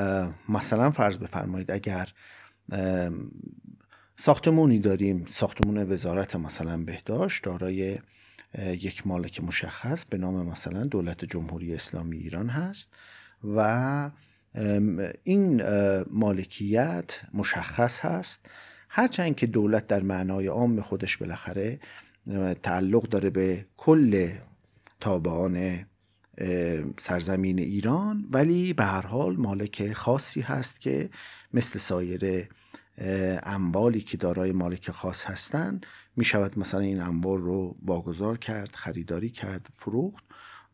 مثلا 0.48 0.90
فرض 0.90 1.18
بفرمایید 1.18 1.70
اگر 1.70 2.08
ساختمونی 4.16 4.78
داریم 4.78 5.24
ساختمون 5.32 5.92
وزارت 5.92 6.36
مثلا 6.36 6.76
بهداشت 6.76 7.44
دارای 7.44 7.98
یک 8.58 9.06
مالک 9.06 9.44
مشخص 9.44 10.04
به 10.04 10.18
نام 10.18 10.46
مثلا 10.46 10.84
دولت 10.84 11.24
جمهوری 11.24 11.74
اسلامی 11.74 12.16
ایران 12.16 12.48
هست 12.48 12.94
و 13.44 14.10
این 15.24 15.62
مالکیت 16.10 17.20
مشخص 17.34 18.00
هست. 18.00 18.46
هرچند 18.88 19.36
که 19.36 19.46
دولت 19.46 19.86
در 19.86 20.02
معنای 20.02 20.46
عام 20.46 20.80
خودش 20.80 21.16
بالاخره 21.16 21.80
تعلق 22.62 23.02
داره 23.02 23.30
به 23.30 23.66
کل 23.76 24.32
تابعان 25.00 25.86
سرزمین 26.98 27.58
ایران 27.58 28.26
ولی 28.30 28.72
به 28.72 28.84
هر 28.84 29.06
حال 29.06 29.36
مالک 29.36 29.92
خاصی 29.92 30.40
هست 30.40 30.80
که 30.80 31.10
مثل 31.54 31.78
سایر 31.78 32.48
اموالی 33.42 34.00
که 34.00 34.16
دارای 34.16 34.52
مالک 34.52 34.90
خاص 34.90 35.24
هستند 35.24 35.86
می 36.16 36.24
شود 36.24 36.58
مثلا 36.58 36.80
این 36.80 37.00
اموال 37.00 37.40
رو 37.40 37.76
واگذار 37.82 38.38
کرد 38.38 38.70
خریداری 38.74 39.30
کرد 39.30 39.68
فروخت 39.76 40.24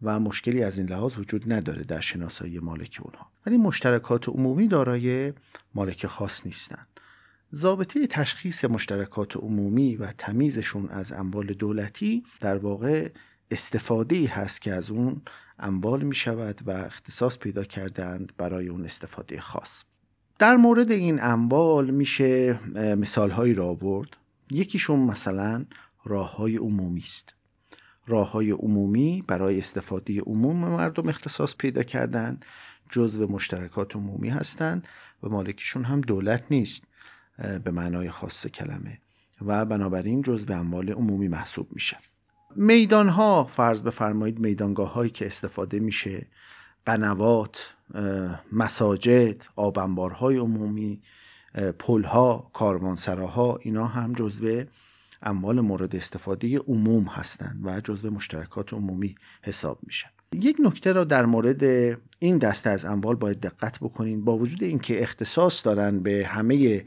و 0.03 0.20
مشکلی 0.20 0.62
از 0.62 0.78
این 0.78 0.88
لحاظ 0.88 1.18
وجود 1.18 1.53
نداره 1.53 1.82
در 1.82 2.01
شناسایی 2.01 2.59
مالک 2.59 3.01
اونها. 3.03 3.30
ولی 3.47 3.57
مشترکات 3.57 4.28
عمومی 4.28 4.68
دارای 4.68 5.32
مالک 5.74 6.07
خاص 6.07 6.47
نیستند 6.47 6.86
ضابطه 7.55 8.07
تشخیص 8.07 8.64
مشترکات 8.64 9.36
عمومی 9.36 9.97
و 9.97 10.12
تمیزشون 10.18 10.88
از 10.88 11.12
اموال 11.12 11.47
دولتی 11.47 12.24
در 12.41 12.57
واقع 12.57 13.09
استفاده 13.51 14.28
هست 14.28 14.62
که 14.62 14.72
از 14.72 14.91
اون 14.91 15.22
اموال 15.59 16.03
می 16.03 16.14
شود 16.14 16.61
و 16.66 16.70
اختصاص 16.70 17.38
پیدا 17.38 17.64
کردند 17.64 18.32
برای 18.36 18.68
اون 18.68 18.84
استفاده 18.84 19.41
خاص. 19.41 19.84
در 20.38 20.57
مورد 20.57 20.91
این 20.91 21.22
اموال 21.22 21.91
میشه 21.91 22.61
مثال 22.97 23.30
هایی 23.30 23.55
را 23.55 23.66
آورد. 23.66 24.16
یکیشون 24.51 25.01
مثلا 25.01 25.64
راه 26.05 26.36
های 26.36 26.57
عمومی 26.57 27.01
است. 27.01 27.34
راه 28.07 28.30
های 28.30 28.51
عمومی 28.51 29.24
برای 29.26 29.59
استفاده 29.59 30.20
عموم 30.20 30.57
مردم 30.57 31.09
اختصاص 31.09 31.55
پیدا 31.59 31.82
کردند 31.82 32.44
جزو 32.90 33.26
مشترکات 33.26 33.96
عمومی 33.96 34.28
هستند 34.28 34.88
و 35.22 35.28
مالکیشون 35.28 35.84
هم 35.84 36.01
دولت 36.01 36.44
نیست 36.51 36.84
به 37.64 37.70
معنای 37.70 38.11
خاص 38.11 38.46
کلمه. 38.46 38.98
و 39.46 39.64
بنابراین 39.64 40.22
جزو 40.22 40.53
اموال 40.53 40.90
عمومی 40.90 41.28
محسوب 41.28 41.68
میشه. 41.72 41.98
میدان 42.57 43.09
ها 43.09 43.44
فرض 43.44 43.82
بفرمایید 43.82 44.38
میدانگاه 44.38 44.92
هایی 44.92 45.11
که 45.11 45.26
استفاده 45.26 45.78
میشه 45.78 46.26
بنوات 46.84 47.74
مساجد 48.53 49.42
آبنبارهای 49.57 50.36
عمومی 50.36 51.03
پلها 51.78 52.51
کاروانسراها 52.53 53.59
اینا 53.62 53.86
هم 53.86 54.12
جزو 54.12 54.64
اموال 55.22 55.61
مورد 55.61 55.96
استفاده 55.96 56.59
عموم 56.59 57.05
هستند 57.05 57.61
و 57.64 57.80
جزو 57.80 58.11
مشترکات 58.11 58.74
عمومی 58.74 59.14
حساب 59.42 59.78
میشن 59.82 60.09
یک 60.34 60.57
نکته 60.61 60.92
را 60.92 61.05
در 61.05 61.26
مورد 61.26 61.64
این 62.18 62.38
دسته 62.38 62.70
از 62.70 62.84
اموال 62.84 63.16
باید 63.16 63.40
دقت 63.40 63.78
بکنید 63.78 64.24
با 64.24 64.36
وجود 64.36 64.62
اینکه 64.62 65.03
اختصاص 65.03 65.66
دارن 65.66 66.01
به 66.01 66.26
همه 66.26 66.84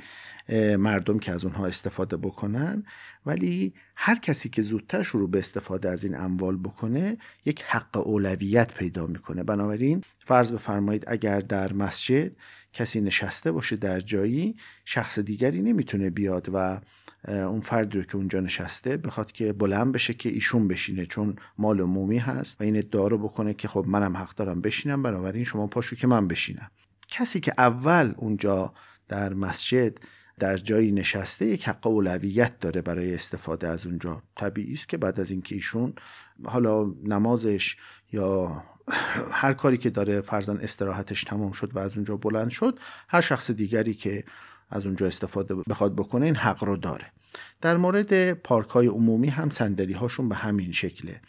مردم 0.77 1.19
که 1.19 1.31
از 1.31 1.45
اونها 1.45 1.65
استفاده 1.65 2.17
بکنن. 2.17 2.83
ولی 3.25 3.73
هر 3.95 4.15
کسی 4.15 4.49
که 4.49 4.61
زودتر 4.61 5.03
شروع 5.03 5.29
به 5.29 5.39
استفاده 5.39 5.89
از 5.89 6.03
این 6.03 6.15
اموال 6.15 6.57
بکنه 6.57 7.17
یک 7.45 7.63
حق 7.63 8.07
اولویت 8.07 8.73
پیدا 8.73 9.07
می‌کنه. 9.07 9.43
بنابراین 9.43 10.03
فرض 10.19 10.51
بفرمایید 10.51 11.03
اگر 11.07 11.39
در 11.39 11.73
مسجد 11.73 12.31
کسی 12.73 13.01
نشسته 13.01 13.51
باشه 13.51 13.75
در 13.75 13.99
جایی 13.99 14.55
شخص 14.85 15.19
دیگری 15.19 15.61
نمی‌تونه 15.61 16.09
بیاد 16.09 16.49
و 16.53 16.81
اون 17.27 17.61
فردی 17.61 17.97
رو 17.97 18.03
که 18.03 18.15
اونجا 18.15 18.39
نشسته 18.39 18.97
بخواد 18.97 19.31
که 19.31 19.53
بلند 19.53 19.91
بشه 19.91 20.13
که 20.13 20.29
ایشون 20.29 20.67
بشینه 20.67 21.05
چون 21.05 21.35
مال 21.57 21.81
عمومی 21.81 22.17
هست 22.17 22.61
و 22.61 22.63
این 22.63 22.77
ادعا 22.77 23.07
رو 23.07 23.17
بکنه 23.17 23.53
که 23.53 23.67
خب 23.67 23.85
منم 23.87 24.17
حق 24.17 24.35
دارم 24.35 24.61
بشینم 24.61 25.03
بنابراین 25.03 25.43
شما 25.43 25.67
پاشو 25.67 25.95
که 25.95 26.07
من 26.07 26.27
بشینم. 26.27 26.71
کسی 27.07 27.39
که 27.39 27.53
اول 27.57 28.13
اونجا 28.17 28.73
در 29.07 29.33
مسجد 29.33 29.97
در 30.39 30.57
جایی 30.57 30.91
نشسته 30.91 31.45
یک 31.45 31.67
حق 31.67 31.87
اولویت 31.87 32.59
داره 32.59 32.81
برای 32.81 33.15
استفاده 33.15 33.67
از 33.67 33.85
اونجا. 33.85 34.21
طبیعی 34.35 34.73
است 34.73 34.89
که 34.89 34.97
بعد 34.97 35.19
از 35.19 35.31
اینکه 35.31 35.55
ایشون 35.55 35.93
حالا 36.45 36.93
نمازش 37.03 37.77
یا 38.11 38.63
هر 39.31 39.53
کاری 39.53 39.77
که 39.77 39.89
داره 39.89 40.21
فرزن 40.21 40.57
استراحتش 40.57 41.23
تمام 41.23 41.51
شد 41.51 41.75
و 41.75 41.79
از 41.79 41.95
اونجا 41.95 42.17
بلند 42.17 42.49
شد 42.49 42.79
هر 43.07 43.21
شخص 43.21 43.51
دیگری 43.51 43.93
که 43.93 44.23
از 44.69 44.85
اونجا 44.85 45.07
استفاده 45.07 45.55
بخواد 45.55 45.95
بکنه 45.95 46.25
این 46.25 46.35
حق 46.35 46.63
رو 46.63 46.77
داره. 46.77 47.11
در 47.61 47.77
مورد 47.77 48.33
پارک 48.33 48.69
های 48.69 48.87
عمومی 48.87 49.27
هم 49.27 49.49
صندلی 49.49 49.93
هاشون 49.93 50.29
به 50.29 50.35
همین 50.35 50.71
شکله. 50.71 51.21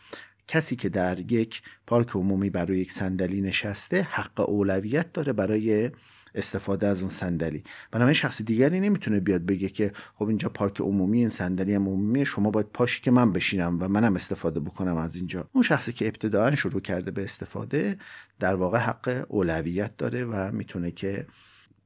کسی 0.49 0.77
که 0.77 0.89
در 0.89 1.33
یک 1.33 1.63
پارک 1.87 2.11
عمومی 2.11 2.51
برای 2.51 2.79
یک 2.79 2.93
صندلی 2.93 3.41
نشسته 3.41 4.03
حق 4.03 4.49
اولویت 4.49 5.13
داره 5.13 5.33
برای 5.33 5.91
استفاده 6.35 6.87
از 6.87 7.01
اون 7.01 7.11
صندلی. 7.11 7.65
بنابراین 7.91 8.15
شخص 8.15 8.43
دیگری 8.43 8.81
نمی‌تونه 8.81 9.21
بیاد 9.21 9.47
بگه 9.47 9.69
که 9.69 9.93
خب 10.15 10.29
اینجا 10.29 10.49
پارک 10.49 10.81
عمومی 10.81 11.19
این 11.19 11.29
صندلی 11.29 11.75
هم 11.75 11.83
عمومی 11.83 12.27
شما 12.27 12.51
باید 12.51 12.67
پاشی 12.67 13.03
که 13.03 13.11
من 13.11 13.33
بشینم 13.33 13.83
و 13.83 13.89
منم 13.89 14.15
استفاده 14.15 14.61
بکنم 14.61 14.97
از 14.97 15.17
اینجا. 15.17 15.49
اون 15.53 15.63
شخصی 15.63 15.93
که 15.93 16.07
ابتداعا 16.07 16.55
شروع 16.55 16.81
کرده 16.81 17.11
به 17.11 17.25
استفاده 17.25 17.99
در 18.41 18.55
واقع 18.55 18.79
حق 18.79 19.27
اولویت 19.29 19.97
داره 19.97 20.25
و 20.25 20.53
می‌تونه 20.53 20.91
که 20.91 21.27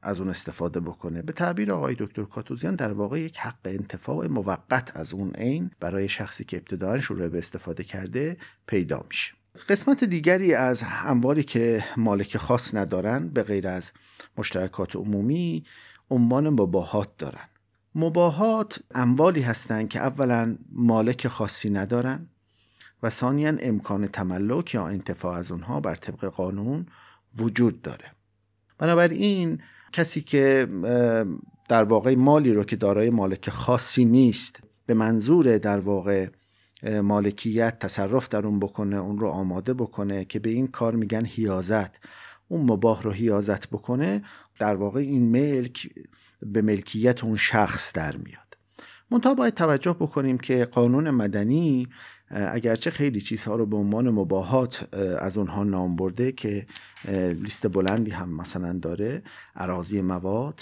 از 0.03 0.20
اون 0.20 0.28
استفاده 0.28 0.80
بکنه. 0.80 1.22
به 1.22 1.32
تعبیر 1.32 1.72
آقای 1.72 1.96
دکتر 1.99 2.24
کاتوزیان 2.24 2.74
در 2.74 2.92
واقع 2.92 3.20
یک 3.20 3.38
حق 3.38 3.59
انتفاع 3.64 4.26
موقت 4.26 4.96
از 4.96 5.12
اون 5.12 5.30
عین 5.30 5.70
برای 5.80 6.09
شخصی 6.09 6.44
که 6.44 6.57
ابتداعا 6.57 7.01
شروع 7.01 7.28
به 7.28 7.38
استفاده 7.38 7.84
کرده 7.84 8.36
پیدا 8.66 9.05
میشه. 9.09 9.38
قسمت 9.68 10.05
دیگری 10.05 10.55
از 10.55 10.82
اموالی 11.05 11.42
که 11.42 11.84
مالک 11.96 12.36
خاص 12.36 12.74
ندارن 12.74 13.28
به 13.28 13.42
غیر 13.42 13.68
از 13.68 13.92
مشترکات 14.36 14.96
عمومی 14.96 15.64
عنوان 16.11 16.49
مباهات 16.49 17.16
دارن. 17.18 17.49
مباهات 17.94 18.80
اموالی 18.94 19.40
هستند 19.40 19.88
که 19.88 20.01
اولا 20.01 20.57
مالک 20.72 21.28
خاصی 21.28 21.70
ندارن 21.70 22.28
و 23.03 23.11
ثانیا 23.11 23.57
امکان 23.61 24.07
تملک 24.07 24.74
یا 24.74 24.86
انتفاع 24.86 25.36
از 25.36 25.51
اونها 25.51 25.80
بر 25.80 25.94
طبق 25.94 26.24
قانون 26.24 26.86
وجود 27.38 27.82
داره. 27.82 28.05
بنابراین 28.78 29.59
کسی 29.92 30.20
که 30.20 30.68
در 31.68 31.84
واقع 31.84 32.14
مالی 32.14 32.53
رو 32.53 32.64
که 32.64 32.76
دارای 32.76 33.11
مالک 33.11 33.51
خاصی 33.51 34.05
نیست 34.05 34.61
به 34.86 34.94
منظور 34.94 35.59
در 35.59 35.78
واقع 35.78 36.28
مالکیت 36.83 37.79
تصرف 37.79 38.29
در 38.29 38.47
اون 38.47 38.59
بکنه 38.61 38.97
اون 38.97 39.18
رو 39.18 39.29
آماده 39.29 39.74
بکنه 39.74 40.24
که 40.24 40.39
به 40.39 40.51
این 40.51 40.66
کار 40.66 40.95
میگن 40.95 41.24
هیازت 41.24 41.91
اون 42.49 42.70
مباه 42.70 43.03
رو 43.03 43.11
هیازت 43.11 43.68
بکنه 43.68 44.22
در 44.59 44.74
واقع 44.74 45.01
این 45.01 45.31
ملک 45.31 45.89
به 46.43 46.62
ملکیت 46.62 47.24
اون 47.24 47.37
شخص 47.37 47.93
در 47.93 48.16
میاد. 48.16 48.59
منتها 49.11 49.35
باید 49.35 49.55
توجه 49.55 49.93
بکنیم 49.93 50.39
که 50.39 50.64
قانون 50.64 51.11
مدنی 51.11 51.89
اگرچه 52.31 52.91
خیلی 52.91 53.20
چیزها 53.20 53.57
رو 53.57 53.66
به 53.66 53.76
عنوان 53.76 54.11
مباهات 54.11 54.95
از 55.18 55.37
اونها 55.37 55.64
نام 55.64 55.97
برده 55.97 56.33
که 56.33 56.66
لیست 57.43 57.68
بلندی 57.68 58.11
هم 58.11 58.29
مثلا 58.29 58.72
داره. 58.72 59.22
عراضی 59.57 60.01
مواد 60.01 60.61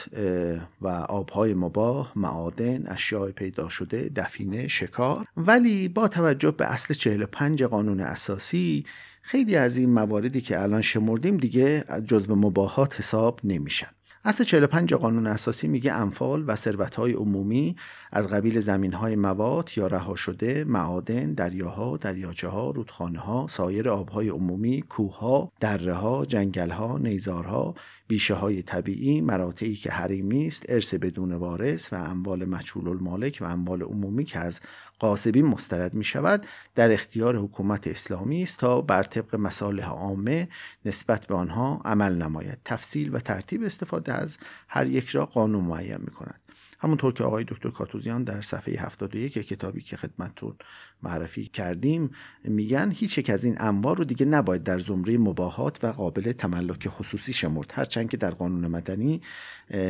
و 0.81 0.89
آبهای 0.89 1.55
مباه 1.55 2.13
معادن 2.17 2.87
اشیاء 2.87 3.31
پیدا 3.31 3.69
شده 3.69 4.11
دفینه 4.17 4.69
شکار. 4.69 5.27
ولی 5.37 5.89
با 5.89 6.09
توجه 6.09 6.51
به 6.51 6.67
اصل 6.67 6.95
45 6.95 7.63
قانون 7.63 8.01
اساسی 8.01 8.85
خیلی 9.23 9.57
از 9.57 9.77
این 9.77 9.91
مواردی 9.91 10.41
که 10.41 10.63
الان 10.63 10.81
شمردیم 10.81 11.37
دیگه 11.37 11.85
جزو 12.07 12.35
مباهات 12.35 13.01
حساب 13.01 13.41
نمیشن. 13.45 13.89
اصل 14.27 14.45
45 14.45 14.95
قانون 14.95 15.27
اساسی 15.27 15.69
میگه 15.69 15.93
انفال 15.93 16.45
و 16.47 16.57
ثروتهای 16.57 17.13
عمومی 17.13 17.77
از 18.13 18.27
قبیل 18.27 18.61
زمینهای 18.61 19.17
مواد 19.17 19.71
یا 19.77 19.87
رها 19.87 20.15
شده 20.17 20.65
معادن 20.65 21.33
دریاها 21.33 21.97
دریاچه 21.97 22.49
ها 22.49 22.71
رودخانه 22.71 23.19
ها 23.19 23.47
سایر 23.51 23.89
آبهای 23.89 24.29
عمومی 24.29 24.83
کوهها 24.83 25.53
دره 25.61 25.95
ها 25.95 26.25
جنگل 26.27 26.71
ها 26.71 26.99
نیزارها 26.99 27.75
بیشه 28.09 28.35
های 28.35 28.63
طبیعی 28.63 29.21
مراتعی 29.21 29.75
که 29.75 29.91
حریم 29.91 30.27
نیست 30.27 30.65
ارث 30.69 30.95
بدون 30.95 31.33
وارث 31.33 31.93
و 31.93 31.97
اموال 31.97 32.45
مچول 32.45 32.89
المالک 32.89 33.39
و 33.41 33.45
اموال 33.45 33.83
عمومی 33.83 34.25
که 34.25 34.39
از 34.39 34.61
قاسبین 34.99 35.47
مسترد 35.47 35.95
می 35.95 36.05
شود 36.05 36.47
در 36.75 36.93
اختیار 36.93 37.37
حکومت 37.37 37.87
اسلامی 37.87 38.43
است 38.43 38.59
تا 38.59 38.81
بر 38.81 39.03
طبق 39.03 39.35
مصالح 39.35 39.85
عامه 39.85 40.49
نسبت 40.85 41.27
به 41.27 41.35
آنها 41.35 41.81
عمل 41.85 42.15
نماید. 42.15 42.59
تفصیل 42.65 43.15
و 43.15 43.19
ترتیب 43.19 43.63
استفاده 43.63 44.13
از 44.13 44.37
هر 44.69 44.87
یک 44.87 45.09
را 45.09 45.27
قانون 45.27 45.65
معین 45.65 45.99
می 46.01 46.11
کند 46.11 46.41
همونطور 46.79 47.13
که 47.13 47.25
آقای 47.25 47.45
دکتر 47.45 47.71
کاتوزیان 47.71 48.25
در 48.25 48.41
صفحه 48.41 48.83
71 48.83 49.39
کتابی 49.39 49.81
که 49.81 49.97
خدمتتون 49.97 50.55
معرفی 51.03 51.45
کردیم 51.45 52.11
میگن 52.45 52.91
هیچ 52.91 53.19
یک 53.19 53.31
از 53.31 53.45
این 53.45 53.57
انواع 53.61 53.97
رو 53.97 54.05
دیگه 54.05 54.27
نباید 54.27 54.63
در 54.63 54.79
زمره 54.79 55.19
مباهات 55.19 55.85
و 55.85 55.87
قابل 55.87 56.33
تملک 56.33 56.89
خصوصی 56.89 57.33
شمرد. 57.33 57.73
هرچند 57.75 58.11
که 58.11 58.17
در 58.17 58.31
قانون 58.31 58.67
مدنی 58.67 59.21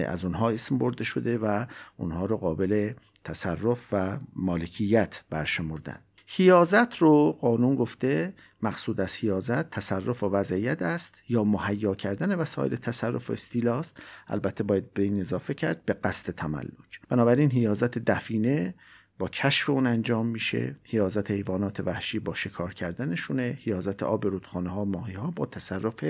از 0.06 0.24
اونها 0.24 0.50
اسم 0.50 0.78
برده 0.78 1.04
شده 1.04 1.38
و 1.38 1.66
اونها 1.96 2.24
رو 2.24 2.36
قابل 2.36 2.92
تصرف 3.26 3.88
و 3.92 4.18
مالکیت 4.36 5.20
برشمردن. 5.30 5.98
هیازت 6.26 6.96
رو 6.96 7.32
قانون 7.32 7.74
گفته 7.74 8.34
مقصود 8.62 9.00
از 9.00 9.14
هیازت 9.14 9.70
تصرف 9.70 10.22
و 10.22 10.28
وضعیت 10.28 10.82
است 10.82 11.14
یا 11.28 11.44
مهیا 11.44 11.94
کردن 11.94 12.34
وسایل 12.34 12.76
تصرف 12.76 13.30
و 13.30 13.32
استیلاست 13.32 14.02
البته 14.28 14.64
باید 14.64 14.94
به 14.94 15.02
این 15.02 15.20
اضافه 15.20 15.54
کرد 15.54 15.84
به 15.84 15.92
قصد 15.92 16.30
تملک. 16.30 17.00
بنابراین 17.08 17.50
هیازت 17.50 17.98
دفینه 17.98 18.74
با 19.18 19.28
کشف 19.28 19.70
اون 19.70 19.86
انجام 19.86 20.26
میشه. 20.26 20.76
هیازت 20.82 21.30
حیوانات 21.30 21.80
وحشی 21.80 22.18
با 22.18 22.34
شکار 22.34 22.74
کردنشونه. 22.74 23.58
هیازت 23.60 24.02
آب 24.02 24.26
رودخانه 24.26 24.70
ها 24.70 24.84
ماهی 24.84 25.14
ها 25.14 25.30
با 25.30 25.46
تصرف 25.46 26.04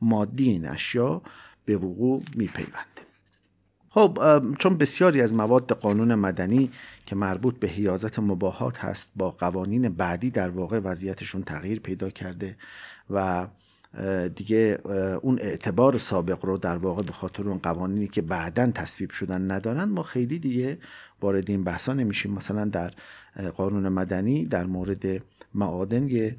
مادی 0.00 0.50
این 0.50 0.68
اشیا 0.68 1.22
به 1.64 1.76
وقوع 1.76 2.22
میپیونده. 2.36 3.09
خب 3.90 4.18
چون 4.58 4.76
بسیاری 4.76 5.20
از 5.20 5.34
مواد 5.34 5.72
قانون 5.72 6.14
مدنی 6.14 6.70
که 7.06 7.16
مربوط 7.16 7.58
به 7.58 7.68
حیازت 7.68 8.18
مباهات 8.18 8.78
هست 8.78 9.08
با 9.16 9.30
قوانین 9.30 9.88
بعدی 9.88 10.30
در 10.30 10.48
واقع 10.48 10.78
وضعیتشون 10.78 11.42
تغییر 11.42 11.80
پیدا 11.80 12.10
کرده 12.10 12.56
و 13.10 13.46
دیگه 14.36 14.78
اون 15.22 15.38
اعتبار 15.38 15.98
سابق 15.98 16.44
رو 16.44 16.58
در 16.58 16.76
واقع 16.76 17.02
به 17.02 17.12
خاطر 17.12 17.48
اون 17.48 17.58
قوانینی 17.58 18.08
که 18.08 18.22
بعدا 18.22 18.70
تصویب 18.70 19.10
شدن 19.10 19.50
ندارن 19.50 19.84
ما 19.84 20.02
خیلی 20.02 20.38
دیگه 20.38 20.78
وارد 21.20 21.50
این 21.50 21.64
بحثا 21.64 21.92
نمیشیم. 21.92 22.32
مثلا 22.32 22.64
در 22.64 22.92
قانون 23.56 23.88
مدنی 23.88 24.44
در 24.44 24.64
مورد 24.64 25.04
معادن 25.54 26.08
یه 26.08 26.36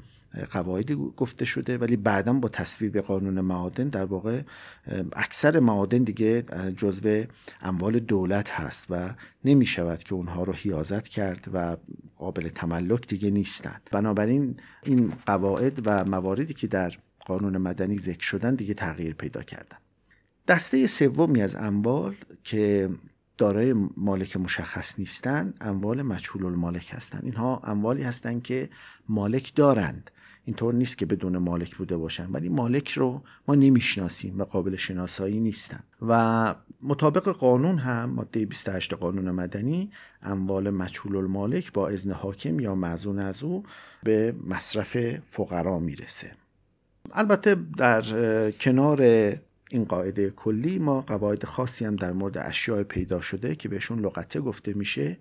قواعدی 0.52 0.96
گفته 0.96 1.46
شده 1.46 1.78
ولی 1.78 1.96
بعدا 1.96 2.34
با 2.34 2.50
تصویب 2.50 2.98
قانون 2.98 3.42
معادن 3.42 3.90
در 3.90 4.06
واقع 4.06 4.42
اکثر 5.14 5.60
معادن 5.60 6.04
دیگه 6.04 6.44
جزو 6.78 7.24
اموال 7.62 8.00
دولت 8.00 8.52
هست 8.52 8.86
و 8.90 9.10
نمی 9.46 9.66
شود 9.66 10.04
که 10.04 10.14
اونها 10.14 10.44
رو 10.44 10.54
حیازت 10.54 11.08
کرد 11.08 11.50
و 11.54 11.78
قابل 12.18 12.50
تملک 12.50 13.08
دیگه 13.08 13.30
نیستن 13.30 13.82
بنابراین 13.92 14.58
این 14.84 15.14
قواعد 15.26 15.82
و 15.86 16.06
مواردی 16.06 16.54
که 16.54 16.68
در 16.68 16.94
قانون 17.26 17.58
مدنی 17.58 18.00
ذکر 18.00 18.26
شدن 18.26 18.56
دیگه 18.56 18.74
تغییر 18.74 19.14
پیدا 19.14 19.44
کردن. 19.44 19.78
دسته 20.48 20.88
سومی 20.88 21.42
از 21.42 21.56
اموال 21.56 22.16
که 22.44 22.90
دارای 23.38 23.74
مالک 23.98 24.38
مشخص 24.38 25.00
نیستند 25.00 25.58
اموال 25.62 26.02
مجهول 26.02 26.46
المالک 26.46 26.90
هستند 26.94 27.22
اینها 27.24 27.62
اموالی 27.64 28.04
هستند 28.04 28.44
که 28.44 28.70
مالک 29.10 29.56
دارند. 29.56 30.12
اینطور 30.46 30.74
نیست 30.74 30.98
که 30.98 31.06
بدون 31.06 31.38
مالک 31.38 31.76
بوده 31.76 31.98
باشن. 31.98 32.32
ولی 32.32 32.50
مالک 32.50 32.92
رو 32.92 33.22
ما 33.48 33.56
نمی‌شناسیم 33.56 34.40
و 34.40 34.44
قابل 34.44 34.76
شناسایی 34.76 35.40
نیستن. 35.40 35.84
و 36.02 36.56
مطابق 36.82 37.30
قانون 37.30 37.78
هم 37.78 38.10
ماده 38.10 38.46
28 38.46 38.94
قانون 38.94 39.32
مدنی 39.32 39.92
اموال 40.22 40.70
مجهول 40.70 41.16
المالک 41.16 41.74
با 41.74 41.90
اذن 41.90 42.12
حاکم 42.12 42.60
یا 42.60 42.76
معزون 42.76 43.20
از 43.20 43.44
او 43.44 43.64
به 44.04 44.36
مصرف 44.48 44.98
فقرا 45.28 45.80
می‌رسه. 45.80 46.32
البته 47.12 47.56
در 47.78 48.02
کنار 48.52 49.02
این 49.70 49.86
قاعده 49.86 50.30
کلی 50.30 50.80
ما 50.80 51.02
قواعد 51.02 51.46
خاصی 51.46 51.86
هم 51.86 51.96
در 51.96 52.12
مورد 52.12 52.38
اشیاء 52.38 52.84
پیدا 52.84 53.22
شده 53.22 53.56
که 53.56 53.70
بهشون 53.70 54.00
لغته 54.00 54.42
گفته 54.42 54.74
میشه. 54.74 55.18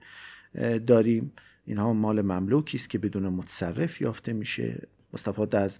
داریم 0.87 1.33
اینها 1.65 1.93
مال 1.93 2.23
مملوکی 2.23 2.77
است 2.77 2.91
که 2.91 2.99
بدون 2.99 3.29
متصرف 3.29 4.01
یافته 4.01 4.33
میشه. 4.33 4.89
مستفاد 5.13 5.55
از 5.55 5.79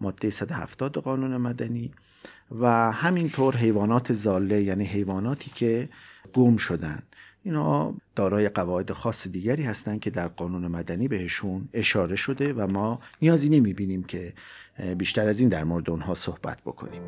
ماده 0.00 0.30
170 0.30 0.98
قانون 0.98 1.36
مدنی 1.36 1.90
و 2.60 2.92
همینطور 2.92 3.56
حیوانات 3.56 4.14
زاله 4.14 4.62
یعنی 4.62 4.84
حیواناتی 4.84 5.50
که 5.54 5.88
گم 6.32 6.56
شدن. 6.56 7.02
اینا 7.42 7.94
دارای 8.16 8.48
قواعد 8.48 8.92
خاص 8.92 9.26
دیگری 9.26 9.62
هستند 9.62 10.00
که 10.00 10.10
در 10.10 10.28
قانون 10.28 10.66
مدنی 10.66 11.08
بهشون 11.08 11.68
اشاره 11.72 12.16
شده 12.16 12.52
و 12.52 12.66
ما 12.66 13.00
نیازی 13.22 13.48
نمی 13.48 13.72
بینیم 13.72 14.02
که 14.02 14.32
بیشتر 14.98 15.28
از 15.28 15.40
این 15.40 15.48
در 15.48 15.64
مورد 15.64 15.90
اونها 15.90 16.14
صحبت 16.14 16.60
بکنیم. 16.60 17.02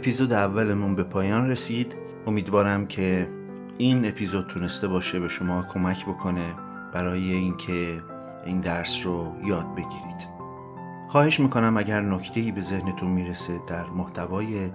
اپیزود 0.00 0.32
اولمون 0.32 0.94
به 0.94 1.02
پایان 1.02 1.50
رسید. 1.50 1.94
امیدوارم 2.26 2.86
که 2.86 3.28
این 3.78 4.08
اپیزود 4.08 4.46
تونسته 4.46 4.88
باشه 4.88 5.20
به 5.20 5.28
شما 5.28 5.62
کمک 5.62 6.06
بکنه 6.06 6.54
برای 6.92 7.32
اینکه 7.32 8.02
این 8.44 8.60
درس 8.60 9.06
رو 9.06 9.36
یاد 9.44 9.74
بگیرید. 9.74 10.28
خواهش 11.08 11.40
می‌کنم 11.40 11.76
اگر 11.76 12.00
نکته 12.00 12.52
به 12.52 12.60
ذهنتون 12.60 13.10
می‌رسه 13.10 13.60
در 13.66 13.86
محتوای 13.86 14.70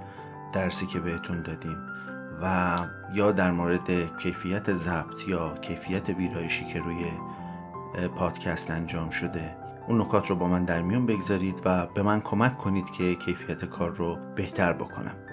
درسی 0.53 0.85
که 0.85 0.99
بهتون 0.99 1.41
دادیم 1.41 1.77
و 2.41 2.77
یا 3.13 3.31
در 3.31 3.51
مورد 3.51 4.17
کیفیت 4.17 4.73
ضبط 4.73 5.27
یا 5.27 5.53
کیفیت 5.61 6.09
ویرایشی 6.09 6.65
که 6.65 6.79
روی 6.79 7.05
پادکست 8.15 8.71
انجام 8.71 9.09
شده 9.09 9.55
اون 9.87 10.01
نکات 10.01 10.29
رو 10.29 10.35
با 10.35 10.47
من 10.47 10.65
در 10.65 10.81
میون 10.81 11.05
بگذارید 11.05 11.61
و 11.65 11.87
به 11.87 12.01
من 12.01 12.21
کمک 12.21 12.57
کنید 12.57 12.91
که 12.91 13.15
کیفیت 13.15 13.65
کار 13.65 13.91
رو 13.91 14.17
بهتر 14.35 14.73
بکنم. 14.73 15.24